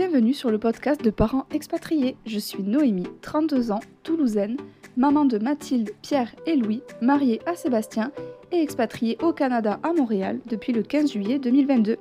Bienvenue 0.00 0.32
sur 0.32 0.50
le 0.50 0.56
podcast 0.56 1.04
de 1.04 1.10
parents 1.10 1.44
expatriés. 1.52 2.16
Je 2.24 2.38
suis 2.38 2.62
Noémie, 2.62 3.06
32 3.20 3.70
ans, 3.70 3.80
toulousaine, 4.02 4.56
maman 4.96 5.26
de 5.26 5.36
Mathilde, 5.36 5.90
Pierre 6.00 6.34
et 6.46 6.56
Louis, 6.56 6.80
mariée 7.02 7.42
à 7.44 7.54
Sébastien 7.54 8.10
et 8.50 8.62
expatriée 8.62 9.18
au 9.20 9.34
Canada 9.34 9.78
à 9.82 9.92
Montréal 9.92 10.40
depuis 10.46 10.72
le 10.72 10.82
15 10.82 11.12
juillet 11.12 11.38
2022. 11.38 11.98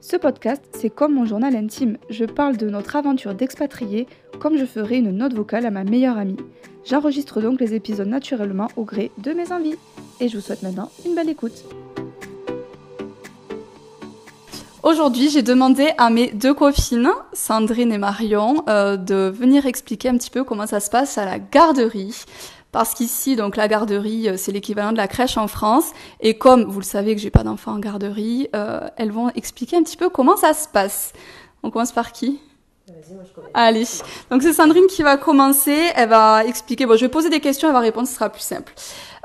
Ce 0.00 0.16
podcast, 0.16 0.64
c'est 0.72 0.88
comme 0.88 1.12
mon 1.12 1.26
journal 1.26 1.54
intime. 1.54 1.98
Je 2.08 2.24
parle 2.24 2.56
de 2.56 2.70
notre 2.70 2.96
aventure 2.96 3.34
d'expatriés 3.34 4.06
comme 4.40 4.56
je 4.56 4.64
ferais 4.64 4.96
une 4.96 5.10
note 5.10 5.34
vocale 5.34 5.66
à 5.66 5.70
ma 5.70 5.84
meilleure 5.84 6.16
amie. 6.16 6.38
J'enregistre 6.86 7.42
donc 7.42 7.60
les 7.60 7.74
épisodes 7.74 8.08
naturellement 8.08 8.68
au 8.78 8.84
gré 8.84 9.10
de 9.18 9.34
mes 9.34 9.52
envies. 9.52 9.76
Et 10.18 10.28
je 10.28 10.38
vous 10.38 10.42
souhaite 10.42 10.62
maintenant 10.62 10.90
une 11.04 11.14
belle 11.14 11.28
écoute. 11.28 11.62
Aujourd'hui, 14.84 15.30
j'ai 15.30 15.40
demandé 15.40 15.92
à 15.96 16.10
mes 16.10 16.30
deux 16.32 16.52
copines, 16.52 17.10
Sandrine 17.32 17.90
et 17.90 17.96
Marion, 17.96 18.64
euh, 18.68 18.98
de 18.98 19.32
venir 19.34 19.64
expliquer 19.64 20.10
un 20.10 20.18
petit 20.18 20.28
peu 20.28 20.44
comment 20.44 20.66
ça 20.66 20.78
se 20.78 20.90
passe 20.90 21.16
à 21.16 21.24
la 21.24 21.38
garderie. 21.38 22.14
Parce 22.70 22.92
qu'ici, 22.92 23.34
donc 23.34 23.56
la 23.56 23.66
garderie, 23.66 24.28
euh, 24.28 24.34
c'est 24.36 24.52
l'équivalent 24.52 24.92
de 24.92 24.98
la 24.98 25.08
crèche 25.08 25.38
en 25.38 25.48
France. 25.48 25.92
Et 26.20 26.36
comme 26.36 26.64
vous 26.64 26.80
le 26.80 26.84
savez 26.84 27.14
que 27.14 27.22
j'ai 27.22 27.30
pas 27.30 27.44
d'enfants 27.44 27.72
en 27.72 27.78
garderie, 27.78 28.48
euh, 28.54 28.86
elles 28.98 29.10
vont 29.10 29.30
expliquer 29.30 29.78
un 29.78 29.82
petit 29.84 29.96
peu 29.96 30.10
comment 30.10 30.36
ça 30.36 30.52
se 30.52 30.68
passe. 30.68 31.14
On 31.62 31.70
commence 31.70 31.92
par 31.92 32.12
qui? 32.12 32.38
Moi 32.86 33.22
je 33.24 33.40
Allez, 33.54 33.86
donc 34.30 34.42
c'est 34.42 34.52
Sandrine 34.52 34.86
qui 34.86 35.02
va 35.02 35.16
commencer. 35.16 35.92
Elle 35.94 36.10
va 36.10 36.44
expliquer. 36.44 36.84
Bon, 36.84 36.98
je 36.98 37.06
vais 37.06 37.10
poser 37.10 37.30
des 37.30 37.40
questions, 37.40 37.68
elle 37.68 37.74
va 37.74 37.80
répondre, 37.80 38.06
ce 38.06 38.12
sera 38.12 38.28
plus 38.28 38.42
simple. 38.42 38.74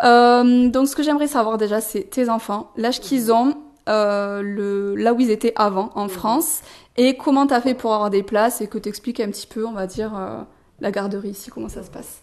Euh, 0.06 0.70
donc, 0.70 0.88
ce 0.88 0.96
que 0.96 1.04
j'aimerais 1.04 1.28
savoir 1.28 1.58
déjà, 1.58 1.82
c'est 1.82 2.04
tes 2.04 2.30
enfants, 2.30 2.72
l'âge 2.78 3.02
qu'ils 3.02 3.34
ont, 3.34 3.56
euh, 3.90 4.42
le, 4.42 4.96
là 4.96 5.14
où 5.14 5.20
ils 5.20 5.32
étaient 5.32 5.54
avant 5.56 5.92
en 5.96 6.04
mhm. 6.04 6.10
France 6.10 6.62
et 6.98 7.18
comment 7.18 7.48
tu 7.48 7.54
as 7.54 7.62
fait 7.62 7.74
pour 7.74 7.94
avoir 7.94 8.10
des 8.10 8.24
places 8.24 8.62
et 8.62 8.68
que 8.68 8.78
tu 8.78 8.90
expliques 8.90 9.20
un 9.20 9.30
petit 9.30 9.48
peu, 9.48 9.66
on 9.66 9.72
va 9.72 9.88
dire, 9.88 10.16
euh, 10.16 10.42
la 10.80 10.92
garderie 10.92 11.30
ici, 11.30 11.50
comment 11.50 11.70
ça 11.70 11.84
se 11.84 11.90
passe? 11.90 12.22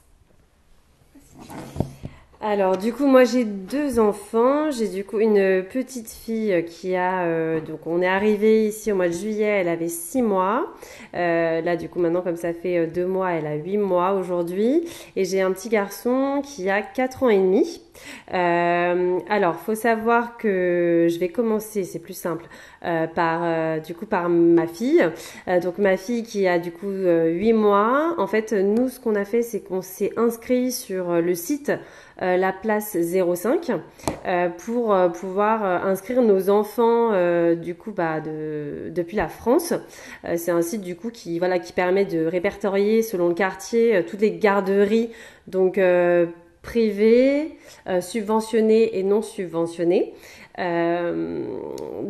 Alors 2.48 2.76
du 2.76 2.92
coup 2.92 3.06
moi 3.06 3.24
j'ai 3.24 3.44
deux 3.44 3.98
enfants, 3.98 4.70
j'ai 4.70 4.86
du 4.86 5.02
coup 5.02 5.18
une 5.18 5.64
petite 5.64 6.08
fille 6.08 6.64
qui 6.64 6.94
a 6.94 7.24
euh, 7.24 7.60
donc 7.60 7.88
on 7.88 8.00
est 8.00 8.06
arrivé 8.06 8.68
ici 8.68 8.92
au 8.92 8.94
mois 8.94 9.08
de 9.08 9.14
juillet, 9.14 9.42
elle 9.42 9.68
avait 9.68 9.88
six 9.88 10.22
mois. 10.22 10.72
Euh, 11.16 11.60
là 11.60 11.74
du 11.74 11.88
coup 11.88 11.98
maintenant 11.98 12.22
comme 12.22 12.36
ça 12.36 12.52
fait 12.52 12.78
euh, 12.78 12.86
deux 12.86 13.04
mois, 13.04 13.32
elle 13.32 13.48
a 13.48 13.56
huit 13.56 13.78
mois 13.78 14.12
aujourd'hui 14.12 14.84
et 15.16 15.24
j'ai 15.24 15.40
un 15.40 15.50
petit 15.50 15.68
garçon 15.68 16.40
qui 16.40 16.70
a 16.70 16.82
quatre 16.82 17.24
ans 17.24 17.30
et 17.30 17.36
demi. 17.36 17.80
Euh, 18.32 19.18
alors 19.28 19.56
faut 19.56 19.74
savoir 19.74 20.36
que 20.36 21.08
je 21.10 21.18
vais 21.18 21.30
commencer, 21.30 21.82
c'est 21.82 21.98
plus 21.98 22.16
simple, 22.16 22.44
par 23.16 23.80
du 23.80 23.92
coup 23.92 24.06
par 24.06 24.28
ma 24.28 24.68
fille. 24.68 25.04
donc 25.60 25.78
ma 25.78 25.96
fille 25.96 26.22
qui 26.22 26.46
a 26.46 26.60
du 26.60 26.70
coup 26.70 26.92
huit 26.92 27.54
mois. 27.54 28.14
En 28.18 28.28
fait 28.28 28.52
nous 28.52 28.88
ce 28.88 29.00
qu'on 29.00 29.16
a 29.16 29.24
fait 29.24 29.42
c'est 29.42 29.58
qu'on 29.58 29.82
s'est 29.82 30.12
inscrit 30.16 30.70
sur 30.70 31.20
le 31.20 31.34
site 31.34 31.72
euh, 32.22 32.38
la 32.38 32.50
place 32.50 32.96
05 32.96 33.72
euh, 34.24 34.48
pour 34.48 34.94
euh, 34.94 35.10
pouvoir 35.10 35.62
inscrire 35.84 36.22
nos 36.22 36.48
enfants 36.48 37.10
du 37.54 37.74
coup 37.74 37.92
bah, 37.92 38.20
de, 38.20 38.90
depuis 38.90 39.16
la 39.16 39.28
France. 39.28 39.74
c'est 40.36 40.50
un 40.50 40.62
site 40.62 40.80
du 40.80 40.96
coup 40.96 41.10
qui 41.10 41.38
voilà 41.38 41.58
qui 41.58 41.72
permet 41.72 42.06
de 42.06 42.24
répertorier 42.24 43.02
selon 43.02 43.28
le 43.28 43.34
quartier 43.34 44.04
toutes 44.08 44.20
les 44.20 44.32
garderies 44.32 45.10
donc 45.46 45.78
privées, 46.62 47.58
subventionnées 48.00 48.98
et 48.98 49.02
non 49.02 49.22
subventionnées. 49.22 50.14
Euh, 50.58 51.44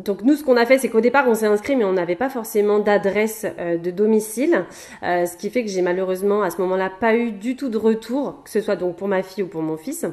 donc 0.05 0.23
nous, 0.23 0.37
ce 0.37 0.45
qu'on 0.45 0.57
a 0.57 0.67
fait, 0.67 0.79
c'est 0.79 0.89
qu'au 0.89 1.01
départ, 1.01 1.27
on 1.29 1.35
s'est 1.35 1.47
inscrit, 1.47 1.77
mais 1.77 1.85
on 1.85 1.93
n'avait 1.93 2.17
pas 2.17 2.29
forcément 2.29 2.79
d'adresse 2.79 3.47
euh, 3.59 3.77
de 3.77 3.91
domicile, 3.91 4.65
euh, 5.03 5.27
ce 5.27 5.37
qui 5.37 5.51
fait 5.51 5.65
que 5.65 5.71
j'ai 5.71 5.83
malheureusement 5.83 6.43
à 6.43 6.51
ce 6.51 6.61
moment-là 6.63 6.91
pas 6.91 7.17
eu 7.17 7.33
du 7.33 7.56
tout 7.56 7.69
de 7.69 7.79
retour, 7.79 8.43
que 8.45 8.51
ce 8.51 8.61
soit 8.61 8.77
donc 8.77 8.97
pour 8.97 9.09
ma 9.09 9.23
fille 9.23 9.43
ou 9.43 9.49
pour 9.49 9.62
mon 9.62 9.77
fils. 9.77 10.06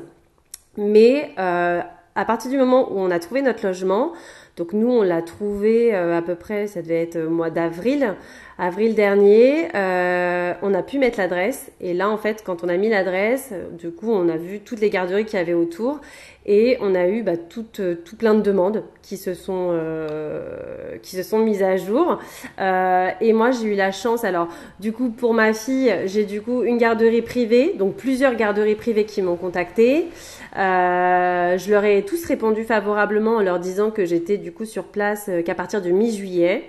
Mais 0.77 1.33
à 1.37 2.25
partir 2.25 2.49
du 2.49 2.57
moment 2.57 2.91
où 2.91 2.99
on 2.99 3.11
a 3.11 3.19
trouvé 3.19 3.41
notre 3.43 3.65
logement, 3.65 4.13
donc 4.57 4.73
nous, 4.73 4.89
on 4.89 5.01
l'a 5.01 5.21
trouvé 5.21 5.93
à 5.93 6.21
peu 6.21 6.35
près, 6.35 6.67
ça 6.67 6.81
devait 6.81 7.01
être 7.01 7.17
au 7.17 7.29
mois 7.29 7.49
d'avril, 7.49 8.15
avril 8.57 8.95
dernier, 8.95 9.67
euh, 9.75 10.53
on 10.61 10.73
a 10.73 10.83
pu 10.83 10.99
mettre 10.99 11.19
l'adresse. 11.19 11.71
Et 11.81 11.93
là, 11.93 12.09
en 12.09 12.17
fait, 12.17 12.43
quand 12.45 12.63
on 12.63 12.69
a 12.69 12.77
mis 12.77 12.89
l'adresse, 12.89 13.53
du 13.77 13.91
coup, 13.91 14.11
on 14.11 14.29
a 14.29 14.37
vu 14.37 14.59
toutes 14.59 14.79
les 14.79 14.89
garderies 14.89 15.25
qu'il 15.25 15.39
y 15.39 15.41
avait 15.41 15.53
autour. 15.53 15.99
Et 16.45 16.77
on 16.81 16.93
a 16.93 17.07
eu 17.07 17.23
bah, 17.23 17.37
tout, 17.37 17.65
euh, 17.79 17.95
plein 18.17 18.33
de 18.33 18.41
demandes 18.41 18.83
qui 19.01 19.15
se 19.15 19.33
sont, 19.33 19.69
euh, 19.71 20.97
qui 21.01 21.15
se 21.15 21.23
sont 21.23 21.39
mises 21.39 21.63
à 21.63 21.77
jour. 21.77 22.19
Euh, 22.59 23.09
et 23.21 23.31
moi, 23.31 23.51
j'ai 23.51 23.73
eu 23.73 23.75
la 23.75 23.91
chance. 23.91 24.25
Alors, 24.25 24.49
du 24.81 24.91
coup, 24.91 25.09
pour 25.09 25.33
ma 25.33 25.53
fille, 25.53 25.93
j'ai 26.05 26.25
du 26.25 26.41
coup 26.41 26.63
une 26.63 26.77
garderie 26.77 27.21
privée, 27.21 27.73
donc 27.77 27.95
plusieurs 27.95 28.35
garderies 28.35 28.75
privées 28.75 29.05
qui 29.05 29.21
m'ont 29.21 29.37
contacté. 29.37 30.07
Euh, 30.55 31.57
je 31.57 31.71
leur 31.71 31.83
ai 31.83 32.03
tous 32.03 32.23
répondu 32.25 32.63
favorablement 32.63 33.37
en 33.37 33.41
leur 33.41 33.59
disant 33.59 33.89
que 33.89 34.05
j'étais 34.05 34.37
du 34.43 34.51
coup 34.51 34.65
sur 34.65 34.83
place 34.83 35.25
euh, 35.29 35.41
qu'à 35.41 35.55
partir 35.55 35.81
de 35.81 35.89
mi-juillet. 35.89 36.65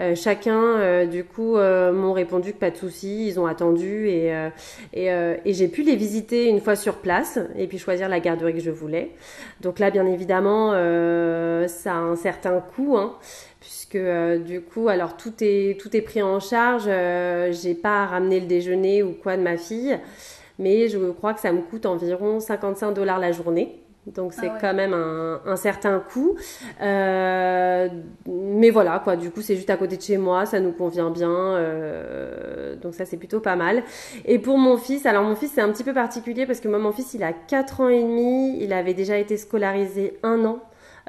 Euh, 0.00 0.14
chacun, 0.14 0.58
euh, 0.58 1.06
du 1.06 1.22
coup, 1.22 1.56
m'ont 1.56 2.12
répondu 2.12 2.52
que 2.52 2.58
pas 2.58 2.70
de 2.70 2.76
souci, 2.76 3.28
ils 3.28 3.38
ont 3.38 3.46
attendu 3.46 4.08
et, 4.08 4.32
et, 4.94 5.52
j'ai 5.52 5.68
pu 5.68 5.82
les 5.82 5.96
visiter 5.96 6.48
une 6.48 6.60
fois 6.60 6.76
sur 6.76 6.96
place 6.96 7.38
et 7.56 7.66
puis 7.66 7.78
choisir 7.78 8.08
la 8.08 8.18
garderie 8.18 8.54
que 8.54 8.60
je 8.60 8.70
voulais. 8.70 9.10
Donc 9.60 9.78
là, 9.78 9.90
bien 9.90 10.06
évidemment, 10.06 10.70
ça 11.68 11.92
a 11.92 11.98
un 11.98 12.16
certain 12.16 12.60
coût. 12.60 12.96
Hein, 12.96 13.16
puisque 13.60 13.98
du 14.46 14.62
coup, 14.62 14.88
alors 14.88 15.16
tout 15.16 15.34
est 15.40 15.78
tout 15.78 15.94
est 15.94 16.00
pris 16.00 16.22
en 16.22 16.40
charge. 16.40 16.88
j'ai 17.50 17.74
pas 17.74 18.06
ramené 18.06 18.40
le 18.40 18.46
déjeuner 18.46 19.02
ou 19.02 19.12
quoi 19.12 19.36
de 19.36 19.42
ma 19.42 19.58
fille, 19.58 19.98
mais 20.58 20.88
je 20.88 20.98
crois 21.10 21.34
que 21.34 21.40
ça 21.40 21.52
me 21.52 21.60
coûte 21.60 21.84
environ 21.84 22.40
55 22.40 22.92
dollars 22.92 23.18
la 23.18 23.30
journée. 23.30 23.81
Donc 24.06 24.32
c'est 24.32 24.48
ah 24.48 24.58
quand 24.60 24.74
même 24.74 24.94
un, 24.94 25.40
un, 25.46 25.54
certain 25.54 26.00
coût. 26.00 26.34
Euh, 26.80 27.88
mais 28.26 28.70
voilà, 28.70 28.98
quoi. 28.98 29.14
Du 29.14 29.30
coup, 29.30 29.42
c'est 29.42 29.54
juste 29.54 29.70
à 29.70 29.76
côté 29.76 29.96
de 29.96 30.02
chez 30.02 30.18
moi, 30.18 30.44
ça 30.44 30.58
nous 30.58 30.72
convient 30.72 31.10
bien. 31.10 31.30
Euh, 31.30 32.74
donc 32.76 32.94
ça, 32.94 33.04
c'est 33.04 33.16
plutôt 33.16 33.38
pas 33.38 33.54
mal. 33.54 33.84
Et 34.24 34.40
pour 34.40 34.58
mon 34.58 34.76
fils, 34.76 35.06
alors 35.06 35.22
mon 35.22 35.36
fils, 35.36 35.52
c'est 35.54 35.60
un 35.60 35.70
petit 35.70 35.84
peu 35.84 35.94
particulier 35.94 36.46
parce 36.46 36.58
que 36.58 36.66
moi, 36.66 36.80
mon 36.80 36.90
fils, 36.90 37.14
il 37.14 37.22
a 37.22 37.32
4 37.32 37.80
ans 37.80 37.88
et 37.88 38.02
demi. 38.02 38.58
Il 38.60 38.72
avait 38.72 38.94
déjà 38.94 39.16
été 39.18 39.36
scolarisé 39.36 40.18
un 40.24 40.44
an 40.44 40.58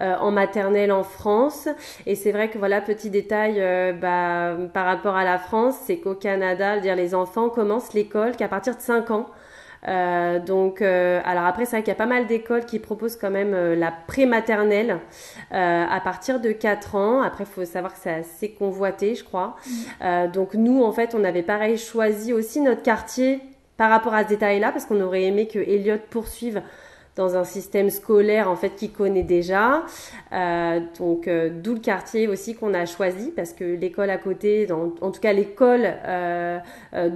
euh, 0.02 0.16
en 0.20 0.32
maternelle 0.32 0.92
en 0.92 1.04
France. 1.04 1.68
Et 2.06 2.16
c'est 2.16 2.32
vrai 2.32 2.50
que 2.50 2.58
voilà, 2.58 2.82
petit 2.82 3.10
détail 3.10 3.56
euh, 3.58 3.94
bah, 3.94 4.56
par 4.74 4.86
rapport 4.86 5.16
à 5.16 5.24
la 5.24 5.38
France, 5.38 5.76
c'est 5.86 5.98
qu'au 5.98 6.16
Canada, 6.16 6.80
dire 6.80 6.96
les 6.96 7.14
enfants 7.14 7.50
commencent 7.50 7.94
l'école 7.94 8.36
qu'à 8.36 8.48
partir 8.48 8.76
de 8.76 8.82
5 8.82 9.12
ans. 9.12 9.28
Euh, 9.88 10.40
donc, 10.40 10.82
euh, 10.82 11.22
alors 11.26 11.46
après, 11.46 11.66
c'est 11.66 11.78
vrai 11.78 11.84
qu'il 11.84 11.90
y 11.90 11.96
a 11.96 11.96
pas 11.96 12.06
mal 12.06 12.28
d'écoles 12.28 12.66
qui 12.66 12.80
proposent 12.80 13.18
quand 13.18 13.32
même 13.32 13.54
euh, 13.54 13.76
la 13.76 13.92
prématernelle 13.92 15.00
euh, 15.54 15.86
à 15.90 16.00
partir 16.00 16.40
de 16.40 16.52
4 16.52 16.96
ans. 16.96 17.22
Après, 17.22 17.44
il 17.44 17.50
faut 17.50 17.66
savoir 17.66 17.94
que 17.94 18.00
c'est 18.02 18.14
assez 18.14 18.52
convoité, 18.52 19.16
je 19.16 19.24
crois. 19.24 19.56
Mm. 20.02 20.32
donc, 20.32 20.54
nous, 20.54 20.84
en 20.84 20.92
fait, 20.92 21.16
on 21.16 21.24
avait 21.24 21.44
pareil 21.44 21.78
choisi 21.78 22.34
aussi 22.34 22.62
notre 22.62 22.84
quartier 22.84 23.42
par 23.78 23.90
rapport 23.90 24.14
à 24.14 24.24
ce 24.24 24.30
détail-là, 24.30 24.72
parce 24.72 24.86
qu'on 24.86 25.02
aurait 25.02 25.24
aimé 25.24 25.48
que 25.48 25.60
Elliot 25.60 25.98
poursuive 26.10 26.62
dans 27.16 27.36
un 27.36 27.44
système 27.44 27.90
scolaire 27.90 28.50
en 28.50 28.56
fait 28.56 28.72
qu'il 28.72 28.92
connaît 28.92 29.24
déjà. 29.24 29.84
Euh, 30.32 30.80
donc 30.98 31.28
euh, 31.28 31.50
d'où 31.50 31.74
le 31.74 31.80
quartier 31.80 32.28
aussi 32.28 32.56
qu'on 32.56 32.74
a 32.74 32.86
choisi 32.86 33.32
parce 33.32 33.54
que 33.54 33.64
l'école 33.64 34.10
à 34.10 34.18
côté, 34.18 34.68
en 34.72 35.12
tout 35.12 35.22
cas 35.22 35.34
l'école 35.34 35.86
euh, 35.86 36.60
euh, 36.94 37.10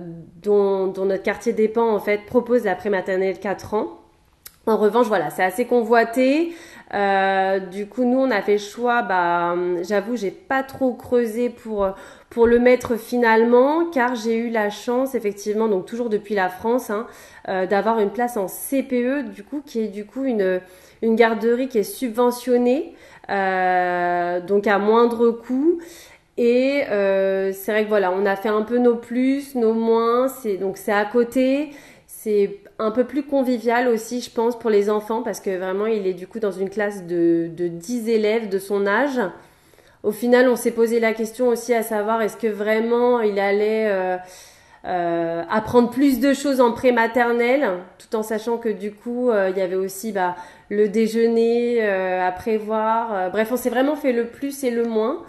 dont, 0.44 0.88
dont, 0.88 1.06
notre 1.06 1.24
quartier 1.24 1.54
dépend 1.54 1.90
en 1.90 2.00
fait 2.00 2.26
propose 2.26 2.64
la 2.64 2.76
prématernelle 2.76 3.40
4 3.40 3.74
ans. 3.74 4.00
En 4.68 4.76
revanche, 4.76 5.08
voilà, 5.08 5.30
c'est 5.30 5.44
assez 5.44 5.64
convoité. 5.64 6.54
Euh, 6.94 7.60
du 7.60 7.88
coup, 7.88 8.06
nous, 8.06 8.18
on 8.18 8.32
a 8.32 8.42
fait 8.42 8.54
le 8.54 8.58
choix. 8.60 9.02
Bah, 9.02 9.56
j'avoue, 9.84 10.16
j'ai 10.16 10.32
pas 10.32 10.64
trop 10.64 10.94
creusé 10.94 11.50
pour 11.50 11.90
pour 12.30 12.46
le 12.46 12.60
mettre 12.60 12.98
finalement, 12.98 13.86
car 13.86 14.16
j'ai 14.16 14.36
eu 14.38 14.50
la 14.50 14.70
chance, 14.70 15.16
effectivement, 15.16 15.68
donc 15.70 15.86
toujours 15.86 16.10
depuis 16.10 16.36
la 16.36 16.50
France, 16.50 16.90
hein, 16.90 17.08
euh, 17.48 17.66
d'avoir 17.66 18.00
une 18.00 18.10
place 18.12 18.36
en 18.38 18.48
CPE, 18.48 19.30
du 19.34 19.44
coup, 19.44 19.62
qui 19.66 19.82
est 19.82 19.88
du 19.88 20.06
coup 20.06 20.26
une 20.26 20.62
une 21.02 21.16
garderie 21.16 21.68
qui 21.68 21.78
est 21.80 21.84
subventionnée, 21.84 22.96
euh, 23.30 24.42
donc 24.42 24.68
à 24.68 24.78
moindre 24.80 25.32
coût. 25.32 25.80
Et 26.38 26.84
c'est 26.88 27.72
vrai 27.72 27.84
que 27.84 27.90
voilà, 27.90 28.12
on 28.12 28.26
a 28.26 28.36
fait 28.36 28.50
un 28.50 28.62
peu 28.62 28.78
nos 28.78 28.96
plus, 28.96 29.56
nos 29.56 29.74
moins. 29.74 30.28
C'est 30.28 30.58
donc 30.58 30.78
c'est 30.78 30.92
à 30.92 31.06
côté. 31.06 31.72
C'est 32.06 32.60
un 32.80 32.92
peu 32.92 33.06
plus 33.06 33.24
convivial 33.24 33.88
aussi, 33.88 34.22
je 34.22 34.30
pense, 34.30 34.58
pour 34.58 34.70
les 34.70 34.90
enfants, 34.90 35.24
parce 35.24 35.40
que 35.40 35.58
vraiment, 35.58 35.88
il 35.88 36.06
est 36.08 36.14
du 36.14 36.28
coup 36.28 36.40
dans 36.40 36.52
une 36.52 36.70
classe 36.70 37.06
de, 37.06 37.50
de 37.56 37.68
10 37.68 38.10
élèves 38.10 38.50
de 38.50 38.60
son 38.60 38.86
âge. 38.86 39.20
Au 40.04 40.12
final, 40.12 40.48
on 40.48 40.56
s'est 40.56 40.72
posé 40.72 41.00
la 41.00 41.14
question 41.14 41.48
aussi 41.48 41.74
à 41.74 41.84
savoir 41.84 42.22
est-ce 42.22 42.38
que 42.38 42.48
vraiment 42.48 43.20
il 43.22 43.40
allait 43.40 43.88
euh, 43.90 44.18
euh, 44.88 45.44
apprendre 45.50 45.90
plus 45.90 46.22
de 46.22 46.34
choses 46.34 46.62
en 46.62 46.72
prématernelle, 46.72 47.68
tout 47.98 48.16
en 48.16 48.24
sachant 48.24 48.58
que 48.58 48.70
du 48.70 48.94
coup, 48.94 49.30
euh, 49.30 49.50
il 49.50 49.58
y 49.58 49.62
avait 49.62 49.76
aussi 49.76 50.14
bah, 50.14 50.38
le 50.70 50.88
déjeuner 50.88 51.80
euh, 51.82 52.26
à 52.26 52.32
prévoir. 52.32 53.30
bref, 53.32 53.50
on 53.52 53.58
s'est 53.58 53.70
vraiment 53.70 53.98
fait 53.98 54.14
le 54.14 54.28
plus 54.28 54.64
et 54.64 54.72
le 54.72 54.86
moins. 54.86 55.24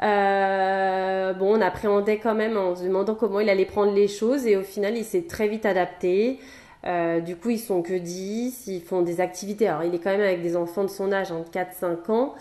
bon, 0.00 1.56
on 1.56 1.60
appréhendait 1.60 2.18
quand 2.18 2.34
même 2.34 2.56
en 2.56 2.74
se 2.74 2.82
demandant 2.82 3.14
comment 3.14 3.38
il 3.38 3.48
allait 3.48 3.66
prendre 3.66 3.92
les 3.92 4.08
choses 4.08 4.48
et 4.48 4.56
au 4.56 4.62
final, 4.62 4.96
il 4.96 5.04
s'est 5.04 5.26
très 5.28 5.46
vite 5.46 5.64
adapté. 5.64 6.40
Du 6.84 7.36
coup, 7.36 7.50
ils 7.50 7.58
sont 7.58 7.82
que 7.82 7.94
10, 7.94 8.66
ils 8.66 8.82
font 8.82 9.02
des 9.02 9.20
activités. 9.20 9.68
Alors, 9.68 9.84
il 9.84 9.94
est 9.94 9.98
quand 9.98 10.10
même 10.10 10.20
avec 10.20 10.42
des 10.42 10.56
enfants 10.56 10.84
de 10.84 10.88
son 10.88 11.12
âge, 11.12 11.32
entre 11.32 11.50
4-5 11.50 12.10
ans. 12.10 12.34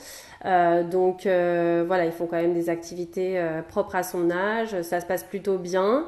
donc 0.89 1.21
voilà, 1.25 2.05
ils 2.05 2.11
font 2.11 2.27
quand 2.27 2.41
même 2.41 2.53
des 2.53 2.69
activités 2.69 3.41
propres 3.69 3.95
à 3.95 4.03
son 4.03 4.29
âge. 4.31 4.81
Ça 4.81 4.99
se 4.99 5.05
passe 5.05 5.23
plutôt 5.23 5.57
bien. 5.57 6.07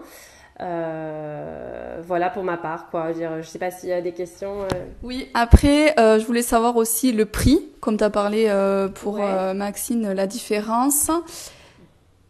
Euh, 0.61 2.01
voilà 2.05 2.29
pour 2.29 2.43
ma 2.43 2.57
part, 2.57 2.89
quoi. 2.89 3.11
Je, 3.11 3.37
ne 3.37 3.41
sais 3.41 3.59
pas 3.59 3.71
s'il 3.71 3.89
y 3.89 3.93
a 3.93 4.01
des 4.01 4.13
questions. 4.13 4.61
Euh. 4.61 4.85
Oui, 5.03 5.29
après, 5.33 5.99
euh, 5.99 6.19
je 6.19 6.25
voulais 6.25 6.41
savoir 6.41 6.77
aussi 6.77 7.11
le 7.11 7.25
prix, 7.25 7.59
comme 7.81 7.97
tu 7.97 8.03
as 8.03 8.09
parlé 8.09 8.49
pour 8.95 9.19
Maxine, 9.19 10.13
la 10.13 10.27
différence. 10.27 11.11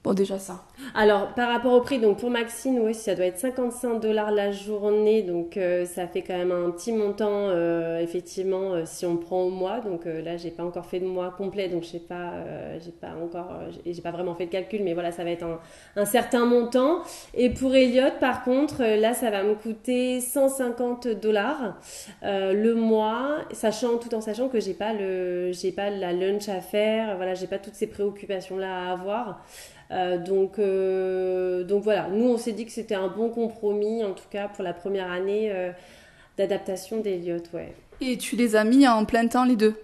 Bon, 0.06 0.14
déjà 0.14 0.38
ça. 0.38 0.64
Alors, 0.94 1.30
par 1.34 1.50
rapport 1.50 1.74
au 1.74 1.82
prix, 1.82 1.98
donc 1.98 2.20
pour 2.20 2.30
Maxine, 2.30 2.80
oui, 2.80 2.94
ça 2.94 3.16
doit 3.16 3.26
être 3.26 3.40
55 3.40 4.00
dollars 4.00 4.30
la 4.30 4.52
journée, 4.52 5.24
donc 5.24 5.58
euh, 5.58 5.84
ça 5.88 6.06
fait 6.06 6.22
quand 6.22 6.38
même 6.38 6.52
un 6.52 6.70
petit 6.70 6.92
montant, 6.92 7.50
euh, 7.50 7.98
effectivement, 7.98 8.74
euh, 8.74 8.84
si 8.86 9.08
on 9.08 9.18
prend 9.18 9.42
au 9.42 9.50
mois. 9.50 9.80
Donc 9.80 10.06
là, 10.06 10.38
j'ai 10.38 10.52
pas 10.52 10.64
encore 10.64 10.86
fait 10.86 11.00
de 11.00 11.08
mois 11.08 11.34
complet, 11.36 11.70
donc 11.70 11.82
je 11.82 11.88
sais 11.88 12.00
pas, 12.00 12.34
j'ai 12.84 12.92
pas 12.92 13.14
encore, 13.20 13.52
j'ai 13.84 14.00
pas 14.04 14.12
vraiment 14.12 14.36
fait 14.36 14.46
de 14.46 14.52
calcul, 14.52 14.84
mais 14.84 14.94
voilà, 14.94 15.12
ça 15.12 15.24
va 15.24 15.32
être 15.32 15.46
un, 15.96 16.06
certain 16.06 16.46
montant. 16.46 17.00
Et 17.34 17.50
pour 17.50 17.74
Elliot, 17.74 18.12
par 18.20 18.44
contre, 18.44 18.84
là, 18.84 19.16
ça 19.16 19.32
va 19.32 19.42
me 19.42 19.56
coûter 19.56 20.22
150 20.22 21.08
dollars 21.08 21.80
le 22.22 22.74
mois, 22.74 23.40
sachant 23.54 23.98
tout 23.98 24.14
en 24.14 24.22
sachant 24.22 24.50
que 24.50 24.60
j'ai 24.60 24.76
pas 24.76 24.94
le, 24.94 25.52
j'ai 25.52 25.72
pas 25.72 25.90
la 25.90 26.14
lunch 26.14 26.48
à 26.48 26.62
faire, 26.62 27.16
voilà, 27.16 27.34
j'ai 27.34 27.48
pas 27.48 27.58
toutes 27.58 27.74
ces 27.74 27.88
préoccupations 27.88 28.58
là 28.58 28.90
à 28.90 28.92
avoir. 28.92 29.42
Euh, 29.92 30.18
donc, 30.18 30.58
euh, 30.58 31.64
donc 31.64 31.84
voilà, 31.84 32.08
nous 32.12 32.26
on 32.26 32.38
s'est 32.38 32.54
dit 32.54 32.66
que 32.66 32.72
c'était 32.72 32.96
un 32.96 33.08
bon 33.08 33.30
compromis, 33.30 34.04
en 34.04 34.14
tout 34.14 34.28
cas 34.30 34.48
pour 34.48 34.64
la 34.64 34.74
première 34.74 35.12
année 35.12 35.52
euh, 35.52 35.72
d'adaptation 36.38 37.02
d'Eliott. 37.02 37.48
Ouais. 37.54 37.74
Et 38.02 38.18
tu 38.18 38.36
les 38.36 38.56
as 38.56 38.64
mis 38.64 38.88
en 38.88 39.06
plein 39.06 39.28
temps 39.28 39.46
les 39.46 39.56
deux? 39.56 39.76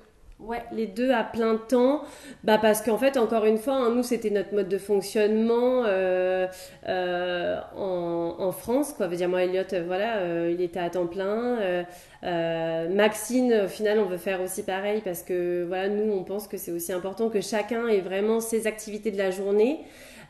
Ouais, 0.44 0.64
les 0.72 0.88
deux 0.88 1.12
à 1.12 1.24
plein 1.24 1.56
temps, 1.56 2.02
bah 2.44 2.58
parce 2.60 2.82
qu'en 2.82 2.98
fait, 2.98 3.16
encore 3.18 3.46
une 3.46 3.60
fois, 3.60 3.76
hein, 3.76 3.94
nous 3.94 4.02
c'était 4.02 4.32
notre 4.32 4.56
mode 4.56 4.70
de 4.70 4.80
fonctionnement 4.80 5.84
euh, 5.86 6.48
euh, 6.90 7.60
en, 7.78 8.38
en, 8.40 8.52
France, 8.52 8.94
quoi. 8.94 9.06
Veut 9.06 9.18
dire 9.18 9.30
moi, 9.30 9.44
Elliot, 9.44 9.62
euh, 9.74 9.84
voilà, 9.86 10.50
il 10.50 10.60
était 10.62 10.80
à 10.80 10.90
temps 10.90 11.06
plein. 11.06 11.86
Maxine, 12.24 13.62
au 13.66 13.68
final, 13.68 14.00
on 14.00 14.06
veut 14.06 14.18
faire 14.18 14.42
aussi 14.42 14.64
pareil 14.64 15.02
parce 15.06 15.22
que 15.22 15.64
voilà, 15.68 15.90
nous, 15.90 16.12
on 16.12 16.24
pense 16.24 16.48
que 16.48 16.58
c'est 16.58 16.72
aussi 16.72 16.92
important 16.92 17.30
que 17.30 17.42
chacun 17.42 17.88
ait 17.88 18.02
vraiment 18.02 18.40
ses 18.40 18.66
activités 18.66 19.12
de 19.12 19.20
la 19.20 19.30
journée. 19.30 19.82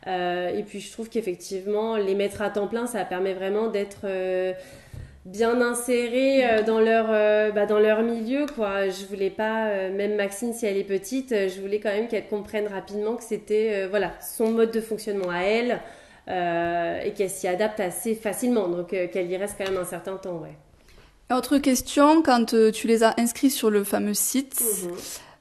et 0.06 0.62
puis, 0.66 0.80
je 0.80 0.92
trouve 0.92 1.08
qu'effectivement, 1.08 1.96
les 1.96 2.14
mettre 2.14 2.42
à 2.42 2.50
temps 2.50 2.68
plein, 2.68 2.86
ça 2.86 3.02
permet 3.06 3.32
vraiment 3.32 3.68
d'être 3.68 4.06
bien 5.24 5.60
insérés 5.60 6.44
euh, 6.44 6.62
dans 6.62 6.80
leur 6.80 7.06
euh, 7.10 7.50
bah, 7.52 7.66
dans 7.66 7.78
leur 7.78 8.02
milieu 8.02 8.46
quoi. 8.46 8.88
Je 8.88 9.06
voulais 9.06 9.30
pas 9.30 9.66
euh, 9.66 9.94
même 9.94 10.16
Maxine 10.16 10.52
si 10.52 10.66
elle 10.66 10.76
est 10.76 10.84
petite 10.84 11.30
je 11.30 11.60
voulais 11.60 11.78
quand 11.80 11.90
même 11.90 12.08
qu'elle 12.08 12.26
comprenne 12.26 12.66
rapidement 12.66 13.16
que 13.16 13.24
c'était 13.24 13.86
voilà 13.88 14.12
son 14.20 14.50
mode 14.50 14.72
de 14.72 14.80
fonctionnement 14.80 15.30
à 15.30 15.42
elle 15.42 15.80
et 16.28 17.12
qu'elle 17.12 17.30
s'y 17.30 17.48
adapte 17.48 17.80
assez 17.80 18.14
facilement. 18.14 18.68
Donc 18.68 18.88
qu'elle 18.88 19.30
y 19.30 19.36
reste 19.36 19.56
quand 19.58 19.68
même 19.68 19.80
un 19.80 19.84
certain 19.84 20.16
temps 20.16 20.38
ouais. 20.38 20.56
Autre 21.34 21.58
question 21.58 22.22
quand 22.22 22.54
tu 22.72 22.86
les 22.86 23.02
as 23.02 23.14
inscrits 23.18 23.50
sur 23.50 23.70
le 23.70 23.84
fameux 23.84 24.14
site 24.14 24.60
mhm. 24.60 24.92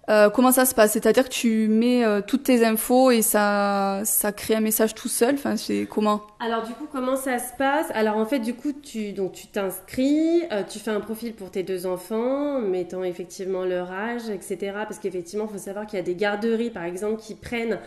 Euh, 0.10 0.30
comment 0.30 0.52
ça 0.52 0.66
se 0.66 0.74
passe? 0.74 0.94
C'est-à-dire 0.94 1.26
que 1.26 1.34
tu 1.34 1.68
mets 1.68 2.04
euh, 2.04 2.22
toutes 2.26 2.44
tes 2.44 2.66
infos 2.66 3.12
et 3.12 3.22
ça, 3.22 4.02
ça 4.04 4.32
crée 4.32 4.56
un 4.56 4.62
message 4.62 4.96
tout 4.96 5.08
seul? 5.08 5.36
Enfin, 5.36 5.58
c'est 5.58 5.88
comment? 5.90 6.22
Alors 6.40 6.64
du 6.64 6.74
coup, 6.74 6.88
comment 6.92 7.16
ça 7.16 7.38
se 7.38 7.54
passe? 7.58 7.88
Alors 7.94 8.18
en 8.18 8.26
fait, 8.26 8.40
du 8.40 8.56
coup, 8.56 8.74
tu 8.74 9.14
donc 9.14 9.34
tu 9.34 9.48
t'inscris, 9.48 10.44
euh, 10.52 10.64
tu 10.68 10.80
fais 10.80 10.92
un 10.92 11.00
profil 11.00 11.34
pour 11.34 11.52
tes 11.52 11.64
deux 11.64 11.86
enfants, 11.86 12.60
mettant 12.60 13.04
effectivement 13.04 13.64
leur 13.64 13.92
âge, 13.92 14.30
etc. 14.30 14.74
Parce 14.88 14.98
qu'effectivement, 14.98 15.48
il 15.50 15.54
faut 15.54 15.64
savoir 15.64 15.86
qu'il 15.86 15.98
y 15.98 16.02
a 16.02 16.06
des 16.06 16.16
garderies, 16.16 16.72
par 16.72 16.84
exemple, 16.84 17.22
qui 17.22 17.36
prennent 17.36 17.80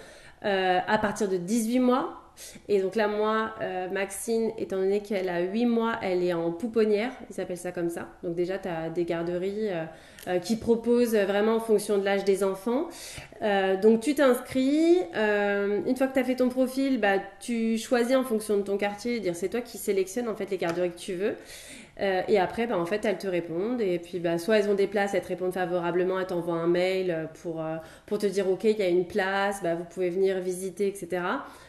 à 0.43 0.99
partir 0.99 1.27
de 1.31 1.39
18 1.39 1.79
mois. 1.79 2.24
Et 2.69 2.81
donc 2.81 2.97
là, 2.97 3.09
moi, 3.09 3.55
Maxine, 3.93 4.51
étant 4.59 4.77
donné 4.77 5.01
qu'elle 5.01 5.29
a 5.29 5.41
8 5.41 5.67
mois, 5.67 5.97
elle 6.03 6.23
est 6.23 6.33
en 6.33 6.51
pouponnière, 6.51 7.13
ils 7.31 7.41
appellent 7.41 7.57
ça 7.57 7.73
comme 7.73 7.91
ça. 7.91 8.09
Donc 8.23 8.35
déjà, 8.35 8.59
tu 8.59 8.69
as 8.69 8.91
des 8.91 9.05
garderies 9.05 9.71
euh, 10.27 10.39
qui 10.39 10.57
propose 10.57 11.15
vraiment 11.15 11.57
en 11.57 11.61
fonction 11.61 11.99
de 11.99 12.05
l'âge 12.05 12.25
des 12.25 12.45
enfants. 12.45 12.89
Euh, 13.43 13.79
donc 13.79 14.01
tu 14.01 14.15
t'inscris, 14.15 14.97
euh, 15.15 15.81
une 15.87 15.95
fois 15.97 16.07
que 16.07 16.15
tu 16.15 16.19
as 16.19 16.25
fait 16.25 16.37
ton 16.37 16.49
profil, 16.49 16.99
bah, 16.99 17.19
tu 17.41 17.77
choisis 17.77 18.17
en 18.17 18.25
fonction 18.25 18.57
de 18.57 18.63
ton 18.63 18.79
quartier, 18.79 19.21
dire 19.21 19.37
c'est 19.37 19.51
toi 19.51 19.61
qui 19.61 19.77
sélectionnes 19.77 20.27
en 20.27 20.35
fait 20.35 20.51
les 20.51 20.57
garderies 20.57 20.93
que 20.93 20.99
tu 20.99 21.13
veux. 21.13 21.35
Euh, 22.01 22.23
et 22.27 22.39
après, 22.39 22.67
bah, 22.67 22.79
en 22.79 22.87
fait, 22.87 23.05
elles 23.05 23.19
te 23.19 23.27
répondent. 23.27 23.81
Et 23.81 23.99
puis, 23.99 24.19
bah, 24.19 24.39
soit 24.39 24.59
elles 24.59 24.69
ont 24.69 24.75
des 24.75 24.87
places, 24.87 25.15
elles 25.15 25.23
te 25.23 25.29
répondent 25.29 25.53
favorablement, 25.53 26.19
elles 26.19 26.27
t'envoient 26.27 26.55
un 26.55 26.67
mail 26.67 27.29
pour, 27.43 27.63
pour 28.07 28.19
te 28.19 28.27
dire, 28.27 28.49
OK, 28.49 28.65
il 28.65 28.79
y 28.79 28.83
a 28.83 28.89
une 28.89 29.07
place, 29.07 29.63
bah, 29.63 29.75
vous 29.75 29.85
pouvez 29.85 30.11
venir 30.11 30.41
visiter, 30.41 30.89
etc. 30.89 31.23